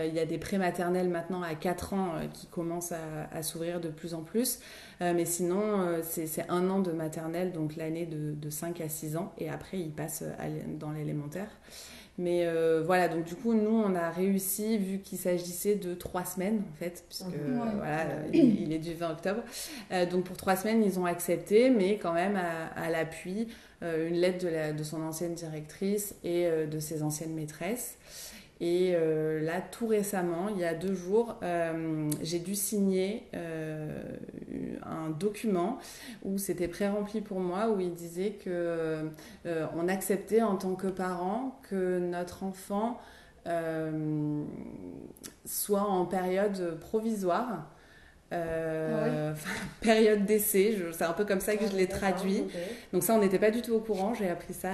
il 0.06 0.14
y 0.14 0.20
a 0.20 0.26
des 0.26 0.38
prématernelles 0.38 1.10
maintenant 1.10 1.42
à 1.42 1.56
4 1.56 1.94
ans 1.94 2.12
qui 2.34 2.46
commencent 2.48 2.92
à, 2.92 3.28
à 3.32 3.42
s'ouvrir 3.42 3.82
de 3.82 3.90
plus 3.90 4.14
en 4.14 4.22
plus. 4.22 4.60
mais 5.00 5.26
sinon, 5.26 6.02
c'est 6.04 6.46
un 6.50 6.70
an 6.70 6.80
de 6.80 6.92
maternelle, 6.92 7.52
donc 7.52 7.76
l'année 7.76 8.06
de, 8.06 8.34
de, 8.34 8.50
5 8.50 8.80
à 8.82 8.90
6 8.90 9.18
ans, 9.18 9.34
et 9.40 9.50
après 9.50 9.80
il 9.80 9.92
passe 9.92 10.24
dans 10.80 10.92
l'élémentaire. 10.92 11.50
Mais 12.22 12.46
euh, 12.46 12.84
voilà, 12.86 13.08
donc 13.08 13.24
du 13.26 13.34
coup, 13.34 13.56
nous, 13.56 13.72
on 13.72 13.96
a 13.96 14.12
réussi, 14.12 14.78
vu 14.78 15.00
qu'il 15.00 15.18
s'agissait 15.18 15.74
de 15.74 15.96
trois 15.96 16.24
semaines, 16.24 16.62
en 16.72 16.78
fait, 16.78 17.04
puisque 17.10 17.36
voilà, 17.56 18.06
il, 18.32 18.72
est 18.72 18.78
du 18.78 18.94
20 18.94 19.12
octobre. 19.12 19.42
Euh, 19.92 20.06
donc 20.06 20.26
pour 20.26 20.38
trois 20.38 20.56
semaines, 20.56 20.84
ils 20.84 21.00
ont 21.00 21.06
accepté, 21.06 21.72
mais 21.72 21.98
quand 21.98 22.14
même 22.14 22.40
à, 22.76 22.90
l'appui, 22.92 23.48
euh, 23.82 24.08
une 24.08 24.18
lettre 24.18 24.46
de, 24.46 24.78
de, 24.78 24.84
son 24.84 25.02
ancienne 25.02 25.34
directrice 25.34 26.14
et 26.24 26.48
de 26.48 26.80
ses 26.80 27.02
anciennes 27.02 27.34
maîtresses. 27.34 27.98
Et 28.62 28.94
euh, 28.94 29.42
là, 29.42 29.60
tout 29.60 29.88
récemment, 29.88 30.48
il 30.48 30.60
y 30.60 30.64
a 30.64 30.76
deux 30.76 30.94
jours, 30.94 31.38
euh, 31.42 32.08
j'ai 32.22 32.38
dû 32.38 32.54
signer 32.54 33.28
euh, 33.34 34.04
un 34.84 35.10
document 35.10 35.80
où 36.24 36.38
c'était 36.38 36.68
pré-rempli 36.68 37.22
pour 37.22 37.40
moi, 37.40 37.70
où 37.70 37.80
il 37.80 37.92
disait 37.96 38.34
que 38.34 39.10
on 39.46 39.88
acceptait 39.88 40.44
en 40.44 40.58
tant 40.58 40.76
que 40.76 40.88
parent 40.88 41.60
que 41.70 41.98
notre 41.98 42.44
enfant 42.44 43.02
soit 45.46 45.82
en 45.82 46.06
période 46.06 46.78
provisoire 46.80 47.66
euh, 48.34 49.34
ah 49.34 49.50
période 49.82 50.26
d'essai, 50.26 50.78
c'est 50.94 51.04
un 51.04 51.14
peu 51.14 51.26
comme 51.26 51.42
ça 51.42 51.56
que 51.56 51.68
je 51.68 51.76
l'ai 51.76 51.88
traduit. 51.88 52.44
Donc 52.94 53.04
ça, 53.04 53.14
on 53.14 53.20
n'était 53.20 53.40
pas 53.40 53.52
du 53.52 53.62
tout 53.62 53.74
au 53.74 53.80
courant. 53.80 54.14
J'ai 54.14 54.30
appris 54.30 54.54
ça 54.54 54.70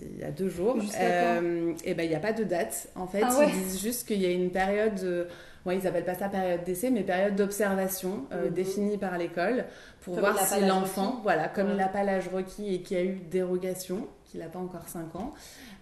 il 0.00 0.18
y 0.18 0.24
a 0.24 0.30
deux 0.30 0.48
jours. 0.48 0.76
Euh, 1.00 1.72
et 1.84 1.94
ben 1.94 2.04
il 2.04 2.08
n'y 2.08 2.14
a 2.14 2.20
pas 2.20 2.32
de 2.32 2.44
date. 2.44 2.88
En 2.94 3.06
fait, 3.06 3.22
ah 3.24 3.44
ils 3.46 3.52
disent 3.52 3.80
juste 3.80 4.06
qu'il 4.06 4.20
y 4.20 4.26
a 4.26 4.30
une 4.30 4.50
période. 4.50 5.00
Euh, 5.02 5.24
ouais, 5.66 5.76
ils 5.76 5.86
appellent 5.86 6.04
pas 6.04 6.14
ça 6.14 6.28
période 6.28 6.62
d'essai, 6.64 6.90
mais 6.90 7.02
période 7.02 7.34
d'observation 7.34 8.26
mhm. 8.30 8.50
définie 8.50 8.98
par 8.98 9.18
l'école 9.18 9.64
pour 10.02 10.18
voir 10.18 10.38
si 10.38 10.60
l'enfant, 10.60 11.20
voilà, 11.22 11.48
comme 11.48 11.70
il 11.70 11.76
n'a 11.76 11.88
pas 11.88 12.04
l'âge 12.04 12.28
requis 12.28 12.74
et 12.74 12.82
qu'il 12.82 12.96
y 12.96 13.00
a 13.00 13.04
eu 13.04 13.20
dérogation, 13.30 14.06
qu'il 14.30 14.40
n'a 14.40 14.46
pas 14.46 14.58
encore 14.58 14.88
5 14.88 15.16
ans, 15.16 15.32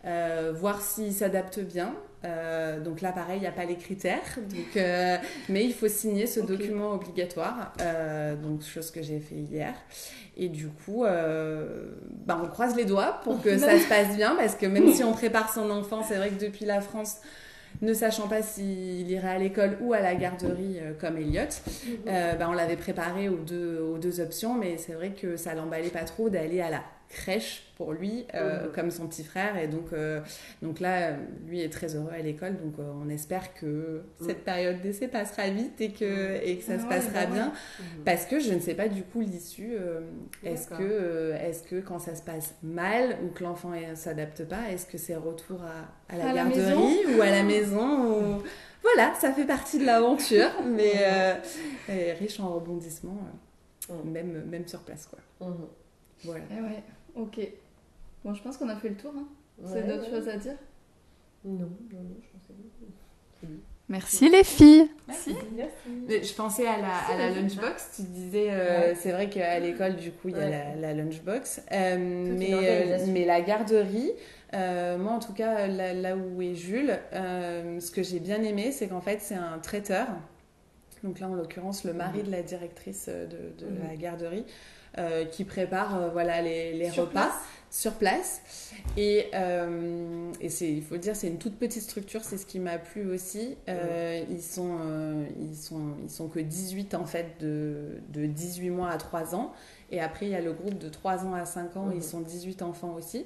euh, 0.05 0.53
voir 0.57 0.81
s'il 0.81 1.13
s'adapte 1.13 1.61
bien. 1.61 1.95
Euh, 2.25 2.81
donc 2.81 3.01
là, 3.01 3.13
pareil, 3.13 3.37
il 3.37 3.43
n'y 3.43 3.47
a 3.47 3.53
pas 3.53 3.65
les 3.65 3.77
critères, 3.77 4.39
donc, 4.51 4.77
euh, 4.77 5.17
mais 5.49 5.65
il 5.65 5.73
faut 5.73 5.89
signer 5.89 6.27
ce 6.27 6.41
document 6.41 6.93
obligatoire, 6.93 7.73
donc 8.43 8.63
chose 8.63 8.91
que 8.91 9.03
j'ai 9.03 9.21
fait 9.21 9.37
hier. 9.37 9.75
Et 10.37 10.49
du 10.49 10.69
coup, 10.69 11.05
bah, 11.05 12.41
on 12.43 12.47
croise 12.49 12.77
les 12.77 12.85
doigts 12.85 13.21
pour 13.23 13.43
que 13.43 13.57
ça 13.59 13.79
se 13.79 13.89
passe 13.89 14.17
bien, 14.17 14.35
parce 14.37 14.55
que 14.55 14.67
même 14.67 14.93
si 14.93 15.05
on 15.05 15.13
prépare 15.13 15.53
son 15.53 15.71
enfant, 15.71 16.03
c'est 16.03 16.17
vrai 16.17 16.31
que 16.31 16.45
depuis 16.45 16.65
la 16.65 16.81
France, 16.81 17.19
ne 17.83 17.93
sachant 17.93 18.29
pas 18.29 18.43
s'il 18.43 19.09
irait 19.11 19.29
à 19.29 19.39
l'école 19.39 19.77
ou 19.81 19.93
à 19.93 20.01
la 20.01 20.15
garderie 20.15 20.79
comme 21.01 21.19
Elliot, 21.19 21.43
bah, 22.07 22.49
on 22.49 22.53
l'avait 22.53 22.77
préparé 22.77 23.29
aux 23.29 23.37
deux, 23.37 23.81
aux 23.81 23.99
deux 23.99 24.21
options, 24.21 24.55
mais 24.55 24.77
c'est 24.79 24.95
vrai 24.95 25.11
que 25.11 25.37
ça 25.37 25.55
l'emballait 25.55 25.91
pas 25.91 26.05
trop 26.05 26.31
d'aller 26.31 26.61
à 26.61 26.71
la 26.71 26.83
crèche 27.09 27.65
pour 27.77 27.93
lui, 27.93 28.27
euh, 28.35 28.65
mhm. 28.65 28.73
comme 28.73 28.91
son 28.91 29.07
petit 29.07 29.25
frère. 29.25 29.57
Et 29.57 29.69
donc, 29.69 29.93
euh, 29.93 30.21
donc 30.63 30.81
là, 30.81 31.13
lui 31.47 31.61
est 31.61 31.73
très 31.73 31.95
heureux 31.95 32.11
à 32.13 32.19
l'école. 32.19 32.57
Donc, 32.57 32.75
euh, 32.79 32.91
on 33.03 33.09
espère 33.09 33.55
que 33.55 34.03
cette 34.21 34.45
période 34.45 34.81
d'essai 34.83 35.09
passera 35.09 35.49
vite 35.49 35.81
et 35.81 35.93
que, 35.93 36.45
et 36.45 36.57
que 36.57 36.65
ça 36.65 36.79
se 36.79 36.87
passera 36.87 37.27
bah 37.27 37.33
bien. 37.33 37.47
Mhm. 37.79 38.05
Parce 38.05 38.27
que 38.27 38.41
je 38.41 38.53
ne 38.53 38.61
sais 38.61 38.75
pas 38.75 38.89
du 38.89 39.03
coup 39.03 39.21
l'issue. 39.21 39.75
est-ce 40.45 40.69
que, 40.69 41.33
est 41.35 41.67
que 41.69 41.81
quand 41.81 41.99
ça 41.99 42.15
se 42.15 42.23
passe 42.23 42.55
mal 42.63 43.17
ou 43.25 43.29
que 43.29 43.43
l'enfant 43.43 43.71
ne 43.71 43.95
s'adapte 43.95 44.45
pas, 44.45 44.71
est-ce 44.71 44.87
que 44.87 44.99
c'est 44.99 45.17
retour 45.17 45.61
à, 45.63 46.17
la 46.17 46.33
garderie 46.33 47.17
ou 47.17 47.23
à 47.23 47.31
la 47.31 47.43
maison 47.43 48.43
Voilà, 48.83 49.13
ça 49.15 49.33
fait 49.33 49.45
partie 49.45 49.79
de 49.79 49.85
l'aventure, 49.85 50.51
mais 50.67 52.15
riche 52.15 52.41
en 52.41 52.55
rebondissements, 52.55 53.21
même, 54.05 54.45
même 54.47 54.67
sur 54.67 54.81
place. 54.81 55.07
Quoi. 55.07 55.49
Mhm. 56.25 56.31
Voilà. 56.31 56.45
Eh 56.51 56.61
ouais. 56.61 56.83
Ok. 57.15 57.41
Bon, 58.25 58.35
je 58.35 58.43
pense 58.43 58.57
qu'on 58.57 58.69
a 58.69 58.77
fait 58.77 58.91
le 58.91 58.97
tour. 58.97 59.13
Hein. 59.17 59.27
Vous 59.59 59.77
avez 59.77 59.89
d'autres 59.89 60.11
choses 60.11 60.29
à 60.29 60.37
dire? 60.37 60.57
Non, 61.45 61.53
non, 61.53 61.69
non, 61.93 62.17
je 62.21 62.29
pense 62.33 62.47
que 62.47 63.47
Merci 63.89 64.29
les 64.29 64.45
filles. 64.45 64.91
Merci. 65.07 65.35
Je 66.09 66.35
pensais 66.35 66.67
à 66.67 66.77
la, 66.79 66.95
à 67.09 67.17
la 67.17 67.31
lunchbox. 67.31 67.93
Tu 67.97 68.03
disais, 68.03 68.51
euh, 68.51 68.95
c'est 68.95 69.13
vrai 69.13 69.31
qu'à 69.31 69.59
l'école, 69.59 69.97
du 69.97 70.11
coup, 70.11 70.29
il 70.29 70.37
y 70.37 70.41
a 70.41 70.51
la, 70.51 70.75
la, 70.75 70.93
lunchbox. 70.93 71.63
Euh, 71.73 71.97
mais, 71.99 72.53
euh, 72.53 72.99
mais 73.09 73.25
la 73.25 73.41
garderie, 73.41 74.13
moi, 74.53 75.13
en 75.13 75.19
tout 75.21 75.33
cas, 75.33 75.67
là, 75.67 76.17
où 76.17 76.43
est 76.43 76.55
Jules, 76.55 76.99
ce 77.13 77.91
que 77.91 78.03
j'ai 78.03 78.21
bien 78.21 78.43
aimé, 78.43 78.73
c'est 78.73 78.89
qu'en 78.89 79.01
fait, 79.01 79.21
c'est 79.23 79.37
un 79.37 79.59
traiteur. 79.59 80.07
Donc 81.03 81.21
là, 81.21 81.29
en 81.29 81.35
l'occurrence, 81.35 81.85
le 81.85 81.95
mari 81.95 82.23
de 82.23 82.31
la 82.31 82.43
directrice 82.43 83.09
de, 83.09 83.65
de 83.65 83.71
mhm. 83.71 83.89
la 83.89 83.97
garderie. 83.97 84.45
Euh, 84.99 85.25
qui 85.27 85.45
prépare 85.45 85.97
euh, 85.97 86.09
voilà, 86.09 86.43
les, 86.43 86.91
repas 86.91 87.31
sur 87.71 87.93
place. 87.93 88.43
Et, 88.97 89.27
euh, 89.33 90.33
et 90.41 90.49
c'est, 90.49 90.73
il 90.73 90.83
faut 90.83 90.97
dire, 90.97 91.15
c'est 91.15 91.29
une 91.29 91.39
toute 91.39 91.57
petite 91.57 91.83
structure, 91.83 92.25
c'est 92.25 92.37
ce 92.37 92.47
qui 92.47 92.59
m'a 92.59 92.79
plu 92.79 93.09
aussi. 93.09 93.57
ils, 93.69 94.43
sont, 94.43 94.79
ils, 95.39 95.55
sont, 95.55 95.95
ils 96.03 96.11
sont 96.11 96.29
que 96.29 96.41
18 96.41 96.95
en 96.95 97.05
fait, 97.05 97.37
de, 97.39 98.01
de 98.09 98.27
18 98.27 98.71
mois 98.71 98.91
à 98.91 98.97
3 98.97 99.37
ans. 99.37 99.53
Et 99.93 100.01
après, 100.01 100.27
il 100.27 100.33
y 100.33 100.35
a 100.35 100.41
le 100.41 100.53
groupe 100.53 100.79
de 100.79 100.89
3 100.89 101.27
ans 101.27 101.35
à 101.35 101.45
5 101.45 101.77
ans, 101.77 101.91
ils 101.95 102.03
sont 102.03 102.21
18 102.21 102.63
enfants 102.63 102.95
aussi. 102.95 103.25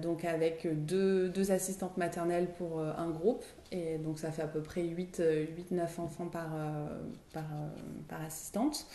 donc 0.00 0.24
avec 0.24 0.68
deux, 0.84 1.28
deux, 1.28 1.50
assistantes 1.50 1.96
maternelles 1.96 2.52
pour 2.58 2.80
un 2.80 3.10
groupe. 3.10 3.44
Et 3.72 3.98
donc 3.98 4.20
ça 4.20 4.30
fait 4.30 4.42
à 4.42 4.48
peu 4.48 4.60
près 4.60 4.82
8-9 4.82 5.98
enfants 5.98 6.26
par, 6.26 6.50
par, 7.32 7.46
par 8.08 8.22
assistante. 8.22 8.86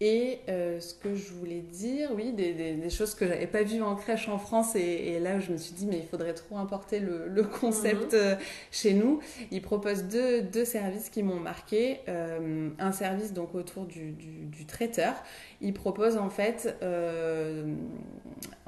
Et 0.00 0.38
euh, 0.48 0.78
ce 0.78 0.94
que 0.94 1.16
je 1.16 1.32
voulais 1.32 1.58
dire, 1.60 2.10
oui, 2.14 2.32
des, 2.32 2.52
des, 2.52 2.90
choses 2.90 3.16
que 3.16 3.26
j'avais 3.26 3.48
pas 3.48 3.64
vues 3.64 3.82
en 3.82 3.96
crèche 3.96 4.28
en 4.28 4.38
France, 4.38 4.76
et, 4.76 5.18
là 5.18 5.40
je 5.40 5.50
me 5.50 5.56
suis 5.56 5.72
dit, 5.72 5.86
mais 5.86 5.98
il 5.98 6.06
faudrait 6.06 6.34
trop 6.34 6.56
importer 6.56 7.00
le, 7.00 7.42
concept 7.60 8.12
mhm. 8.12 8.20
euh, 8.20 8.34
chez 8.70 8.94
nous. 8.94 9.18
Ils 9.50 9.60
proposent 9.60 10.04
deux, 10.04 10.42
deux 10.42 10.64
services 10.64 11.10
qui 11.10 11.24
m'ont 11.24 11.40
marqué. 11.40 11.98
Euh, 12.08 12.68
un 12.78 12.92
service 12.92 13.32
donc 13.32 13.56
autour 13.56 13.86
du, 13.86 14.12
du, 14.12 14.66
traiteur. 14.66 15.14
Ils 15.60 15.74
proposent 15.74 16.16
en 16.16 16.30
fait 16.30 16.76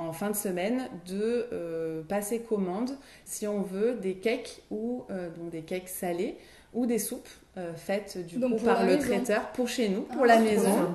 en 0.00 0.12
fin 0.12 0.30
de 0.30 0.36
semaine 0.36 0.88
de 1.06 2.02
passer 2.08 2.40
commande 2.40 2.90
si 3.24 3.46
on 3.46 3.62
veut 3.62 3.94
des 3.94 4.14
cakes 4.14 4.62
ou 4.70 5.04
donc 5.36 5.50
des 5.50 5.62
cakes 5.62 5.88
salés 5.88 6.36
ou 6.72 6.86
des 6.86 6.98
soupes 6.98 7.28
euh, 7.58 7.74
faites 7.74 8.18
du 8.26 8.38
coup 8.38 8.56
par 8.64 8.86
le 8.86 8.98
traiteur 8.98 9.48
pour 9.52 9.68
chez 9.68 9.88
nous, 9.88 10.02
pour 10.02 10.22
ah, 10.22 10.26
la 10.26 10.38
maison. 10.38 10.94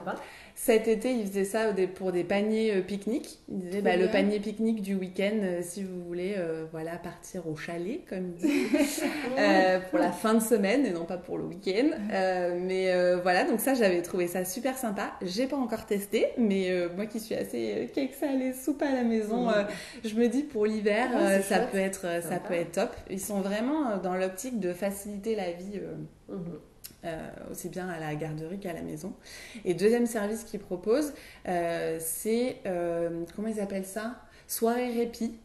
Cet 0.57 0.87
été, 0.87 1.11
il 1.11 1.27
faisait 1.27 1.43
ça 1.43 1.65
pour 1.95 2.13
des 2.13 2.23
paniers 2.23 2.77
euh, 2.77 2.81
pique-nique. 2.81 3.39
Il 3.49 3.59
disait 3.59 3.81
bah, 3.81 3.97
le 3.97 4.07
panier 4.07 4.39
pique-nique 4.39 4.81
du 4.81 4.95
week-end, 4.95 5.37
euh, 5.43 5.59
si 5.61 5.83
vous 5.83 6.01
voulez 6.05 6.35
euh, 6.37 6.63
voilà, 6.71 6.95
partir 6.95 7.45
au 7.49 7.57
chalet, 7.57 7.99
comme 8.07 8.29
il 8.29 8.35
dit, 8.35 8.63
pour 9.89 9.99
la 9.99 10.13
fin 10.13 10.33
de 10.33 10.39
semaine 10.39 10.85
et 10.85 10.91
non 10.91 11.03
pas 11.03 11.17
pour 11.17 11.37
le 11.37 11.43
week-end. 11.43 11.89
mais 12.09 13.15
voilà, 13.21 13.43
donc 13.43 13.59
ça, 13.59 13.73
j'avais 13.73 14.01
trouvé 14.01 14.27
ça 14.27 14.45
super 14.45 14.77
sympa. 14.77 15.11
J'ai 15.21 15.45
pas 15.45 15.57
encore 15.57 15.85
testé, 15.85 16.27
mais 16.37 16.71
moi 16.95 17.05
qui 17.05 17.19
suis 17.19 17.35
assez 17.35 17.91
cake 17.93 18.13
salé, 18.13 18.53
soupe 18.53 18.81
à 18.81 18.91
la 18.91 19.03
maison, 19.03 19.49
je 20.05 20.15
me 20.15 20.27
dis 20.27 20.43
pour 20.43 20.65
l'hiver, 20.65 21.09
ça, 21.43 21.59
peut 21.59 21.77
être, 21.77 22.07
ça 22.23 22.39
peut 22.39 22.53
être 22.53 22.71
top. 22.71 22.95
Ils 23.09 23.19
sont 23.19 23.41
vraiment 23.41 23.97
dans 23.97 24.15
l'optique 24.15 24.61
de 24.61 24.71
faciliter 24.71 25.35
la 25.35 25.51
vie. 25.51 25.81
Mhm. 26.29 26.59
Euh, 27.05 27.29
aussi 27.51 27.69
bien 27.69 27.87
à 27.87 27.99
la 27.99 28.15
garderie 28.15 28.57
qu'à 28.57 28.73
la 28.73 28.81
maison. 28.81 29.13
Et 29.63 29.75
deuxième 29.75 30.07
service 30.07 30.43
qu'ils 30.43 30.59
proposent, 30.59 31.13
euh, 31.47 31.97
c'est, 31.99 32.57
euh, 32.65 33.23
comment 33.35 33.47
ils 33.47 33.59
appellent 33.59 33.85
ça? 33.85 34.15
Soirée 34.47 34.91
répit. 34.91 35.37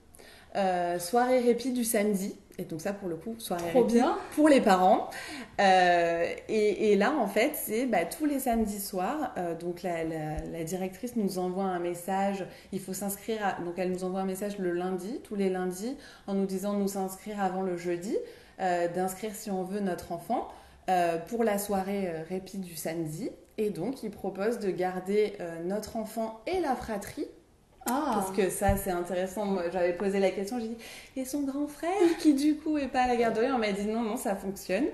soirée 0.99 1.40
répit 1.40 1.73
du 1.73 1.85
samedi. 1.85 2.35
Et 2.59 2.64
donc 2.64 2.81
ça, 2.81 2.92
pour 2.92 3.09
le 3.09 3.16
coup, 3.16 3.35
soirée 3.38 3.70
répit 3.73 4.01
pour 4.35 4.49
les 4.49 4.61
parents. 4.61 5.11
Et, 5.59 6.96
là, 6.96 7.12
en 7.12 7.27
fait, 7.27 7.53
c'est 7.55 7.85
bah, 7.85 8.05
tous 8.07 8.25
les 8.25 8.38
samedis 8.38 8.81
soirs. 8.81 9.35
donc 9.61 9.83
la, 9.83 10.05
la, 10.05 10.64
directrice 10.64 11.16
nous 11.16 11.38
envoie 11.38 11.64
un 11.64 11.79
message. 11.79 12.46
Il 12.73 12.81
faut 12.81 12.94
s'inscrire. 12.94 13.59
Donc 13.64 13.75
elle 13.77 13.90
nous 13.92 14.05
envoie 14.05 14.20
un 14.20 14.27
message 14.27 14.59
le 14.59 14.73
lundi, 14.73 15.20
tous 15.25 15.37
les 15.37 15.51
lundis, 15.51 15.96
en 16.27 16.35
nous 16.35 16.46
disant 16.46 16.75
de 16.75 16.79
nous 16.79 16.96
inscrire 16.96 17.40
avant 17.40 17.62
le 17.62 17.77
jeudi, 17.77 18.16
d'inscrire 18.59 19.35
si 19.35 19.51
on 19.51 19.62
veut 19.62 19.81
notre 19.81 20.12
enfant. 20.12 20.49
Euh, 20.88 21.19
pour 21.19 21.45
la 21.45 21.59
soirée 21.59 22.09
euh, 22.09 22.23
répit 22.29 22.59
du 22.59 22.75
samedi. 22.75 23.31
Et 23.59 23.71
donc, 23.71 24.03
il 24.03 24.11
propose 24.11 24.59
de 24.59 24.71
garder 24.71 25.35
euh, 25.40 25.62
notre 25.62 25.97
enfant 25.97 26.40
et 26.47 26.61
la 26.61 26.75
fratrie. 26.75 27.27
Ah. 27.87 28.12
Parce 28.14 28.31
que 28.33 28.51
ça, 28.51 28.77
c'est 28.77 28.90
intéressant. 28.90 29.57
J'avais 29.73 29.93
posé 29.93 30.19
la 30.19 30.31
question, 30.31 30.59
j'ai 30.59 30.69
dit, 30.69 30.77
et 31.16 31.25
son 31.25 31.43
grand 31.43 31.66
frère 31.66 31.90
qui 32.19 32.35
du 32.35 32.57
coup 32.57 32.79
est 32.79 32.88
pas 32.88 33.03
à 33.03 33.09
la 33.09 33.16
garderie 33.16 33.51
On 33.53 33.59
m'a 33.59 33.73
dit 33.73 33.87
non, 33.87 34.03
non, 34.03 34.16
ça 34.16 34.37
fonctionne. 34.37 34.87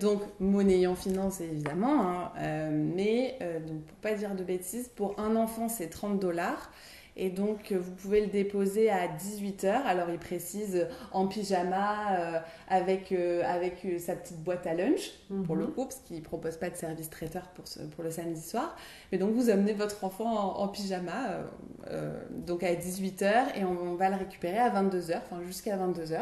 donc, 0.00 0.22
monnayant 0.40 0.94
finance, 0.94 1.40
évidemment. 1.40 2.00
Hein, 2.02 2.70
mais, 2.70 3.38
donc, 3.66 3.82
pour 3.82 3.96
pas 3.98 4.14
dire 4.14 4.34
de 4.34 4.44
bêtises, 4.44 4.88
pour 4.94 5.18
un 5.18 5.36
enfant, 5.36 5.68
c'est 5.68 5.88
30 5.88 6.18
dollars. 6.18 6.70
Et 7.14 7.28
donc, 7.28 7.72
euh, 7.72 7.78
vous 7.78 7.90
pouvez 7.90 8.22
le 8.22 8.28
déposer 8.28 8.88
à 8.88 9.06
18h. 9.06 9.68
Alors, 9.68 10.08
il 10.08 10.18
précise 10.18 10.76
euh, 10.76 10.84
en 11.12 11.26
pyjama, 11.26 12.16
euh, 12.18 12.38
avec, 12.68 13.12
avec 13.12 13.86
sa 13.98 14.16
petite 14.16 14.42
boîte 14.42 14.66
à 14.66 14.72
lunch, 14.72 15.12
pour 15.44 15.56
le 15.56 15.66
mhm. 15.66 15.72
coup, 15.72 15.84
parce 15.84 16.00
qu'il 16.00 16.16
ne 16.16 16.22
propose 16.22 16.56
pas 16.56 16.70
de 16.70 16.76
service 16.76 17.10
traiteur 17.10 17.48
pour, 17.54 17.68
ce, 17.68 17.80
pour 17.80 18.02
le 18.02 18.10
samedi 18.10 18.40
soir. 18.40 18.76
Mais 19.10 19.18
donc, 19.18 19.32
vous 19.34 19.50
amenez 19.50 19.74
votre 19.74 20.04
enfant 20.04 20.58
en, 20.58 20.68
pyjama, 20.68 21.44
donc 22.30 22.62
à 22.62 22.72
18h, 22.72 23.58
et 23.58 23.64
on, 23.64 23.92
on, 23.92 23.94
va 23.94 24.08
le 24.08 24.16
récupérer 24.16 24.58
à 24.58 24.70
22h, 24.70 25.18
enfin 25.18 25.42
jusqu'à 25.44 25.76
22h. 25.76 26.20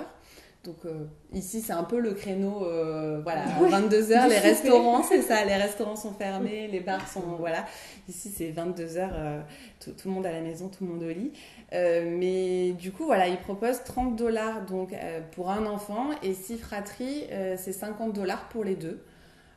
Donc 0.64 0.84
euh, 0.84 1.06
ici, 1.32 1.62
c'est 1.62 1.72
un 1.72 1.84
peu 1.84 1.98
le 1.98 2.12
créneau, 2.12 2.66
euh, 2.66 3.20
voilà, 3.22 3.46
22h, 3.62 4.28
les 4.28 4.38
restaurants, 4.38 5.02
c'est 5.02 5.22
ça, 5.22 5.42
les 5.46 5.54
restaurants 5.54 5.96
sont 5.96 6.12
fermés, 6.18 6.68
les 6.68 6.80
bars 6.80 7.08
sont, 7.08 7.36
voilà. 7.38 7.64
Ici, 8.10 8.28
c'est 8.28 8.50
22h, 8.50 9.08
euh, 9.12 9.40
tout, 9.80 9.94
le 10.04 10.10
monde 10.10 10.26
à 10.26 10.32
la 10.32 10.42
maison, 10.42 10.68
tout 10.68 10.84
le 10.84 10.90
monde 10.90 11.02
au 11.02 11.08
lit. 11.08 11.32
mais 11.72 12.72
du 12.72 12.92
coup, 12.92 13.06
voilà, 13.06 13.28
ils 13.28 13.38
proposent 13.38 13.82
30 13.84 14.16
dollars 14.16 14.66
donc 14.66 14.94
pour 15.32 15.50
un 15.50 15.64
enfant 15.64 16.10
et 16.22 16.34
si 16.34 16.58
fratrie, 16.58 17.24
c'est 17.56 17.72
50 17.72 18.12
dollars 18.12 18.48
pour 18.48 18.64
les 18.64 18.76
deux. 18.76 19.02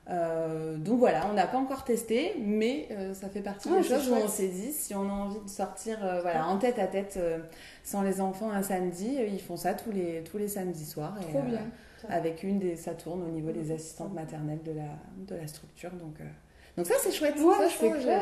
Euh, 0.09 0.77
donc 0.77 0.99
voilà, 0.99 1.27
on 1.29 1.33
n'a 1.33 1.47
pas 1.47 1.57
encore 1.57 1.85
testé, 1.85 2.35
mais 2.39 2.87
euh, 2.91 3.13
ça 3.13 3.29
fait 3.29 3.41
partie 3.41 3.69
des 3.69 3.83
choses 3.83 4.09
où 4.09 4.15
on 4.15 4.27
s'est 4.27 4.49
dit, 4.49 4.73
si 4.73 4.93
on 4.93 5.03
a 5.03 5.13
envie 5.13 5.39
de 5.39 5.49
sortir 5.49 6.03
euh, 6.03 6.21
voilà, 6.21 6.47
en 6.47 6.57
tête 6.57 6.77
à 6.77 6.87
tête 6.87 7.19
sans 7.83 8.01
les 8.01 8.19
enfants 8.19 8.51
un 8.51 8.63
samedi, 8.63 9.17
ils 9.31 9.41
font 9.41 9.55
ça 9.55 9.73
tous 9.73 9.91
les, 9.91 10.23
tous 10.23 10.37
les 10.37 10.47
samedis 10.47 10.85
soirs. 10.85 11.15
Et, 11.21 11.31
bien. 11.31 11.61
Avec 12.09 12.43
une 12.43 12.59
des, 12.59 12.75
ça 12.75 12.93
tourne 12.95 13.23
au 13.23 13.29
niveau 13.29 13.51
des 13.51 13.71
assistantes 13.71 14.13
maternelles 14.13 14.61
de 14.65 14.73
la, 14.73 14.89
de 15.25 15.35
la 15.39 15.47
structure. 15.47 15.91
Donc, 15.91 16.17
donc 16.75 16.87
ça, 16.87 16.95
c'est 16.99 17.11
chouette. 17.11 17.35
Ouais, 17.39 17.53
c'est 17.69 17.91
clair. 17.91 18.21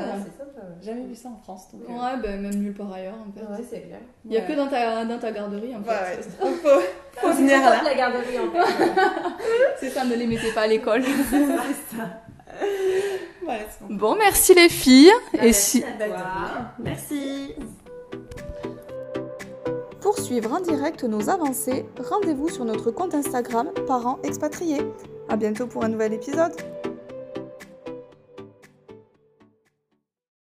J'ai 0.82 0.88
jamais 0.88 1.06
vu 1.06 1.16
ça 1.16 1.30
en 1.30 1.42
France. 1.42 1.68
Donc, 1.72 1.88
ouais, 1.88 2.18
ben, 2.22 2.42
même 2.42 2.56
nulle 2.56 2.74
part 2.74 2.92
ailleurs. 2.92 3.14
En 3.14 3.32
fait. 3.32 3.46
Ouais, 3.46 3.66
c'est 3.70 3.82
clair. 3.82 4.00
Il 4.26 4.32
n'y 4.32 4.38
a 4.38 4.42
que 4.42 4.54
dans 4.54 4.68
ta, 4.68 5.06
dans 5.06 5.18
ta 5.20 5.32
garderie, 5.32 5.74
en 5.74 5.82
fait. 5.82 5.90
Ouais, 5.90 6.20
faut, 6.62 6.82
faut 7.16 7.34
venir 7.34 7.60
là. 7.62 7.82
la 7.82 7.96
garderie, 7.96 8.40
en 8.40 8.52
fait. 8.52 8.92
c'est 9.80 9.90
ça, 9.90 10.04
ne 10.04 10.16
les 10.16 10.28
mettez 10.28 10.52
pas 10.52 10.62
à 10.62 10.68
l'école. 10.68 11.02
c'est 11.30 11.98
ça. 11.98 12.24
bon. 13.90 14.16
merci 14.16 14.54
les 14.54 14.70
filles. 14.70 15.12
Bah, 15.34 15.46
et 15.46 15.54
si... 15.54 15.86
Merci. 16.80 17.56
Pour 20.02 20.20
suivre 20.20 20.52
en 20.52 20.60
direct 20.60 21.06
nos 21.06 21.30
avancées, 21.30 21.86
rendez-vous 22.04 22.50
sur 22.50 22.66
notre 22.66 22.92
compte 22.92 23.16
Instagram 23.16 23.70
Parents 23.88 24.20
Expatriés. 24.24 24.82
À 25.30 25.38
bientôt 25.38 25.68
pour 25.68 25.86
un 25.86 25.88
nouvel 25.88 26.14
épisode. 26.14 26.52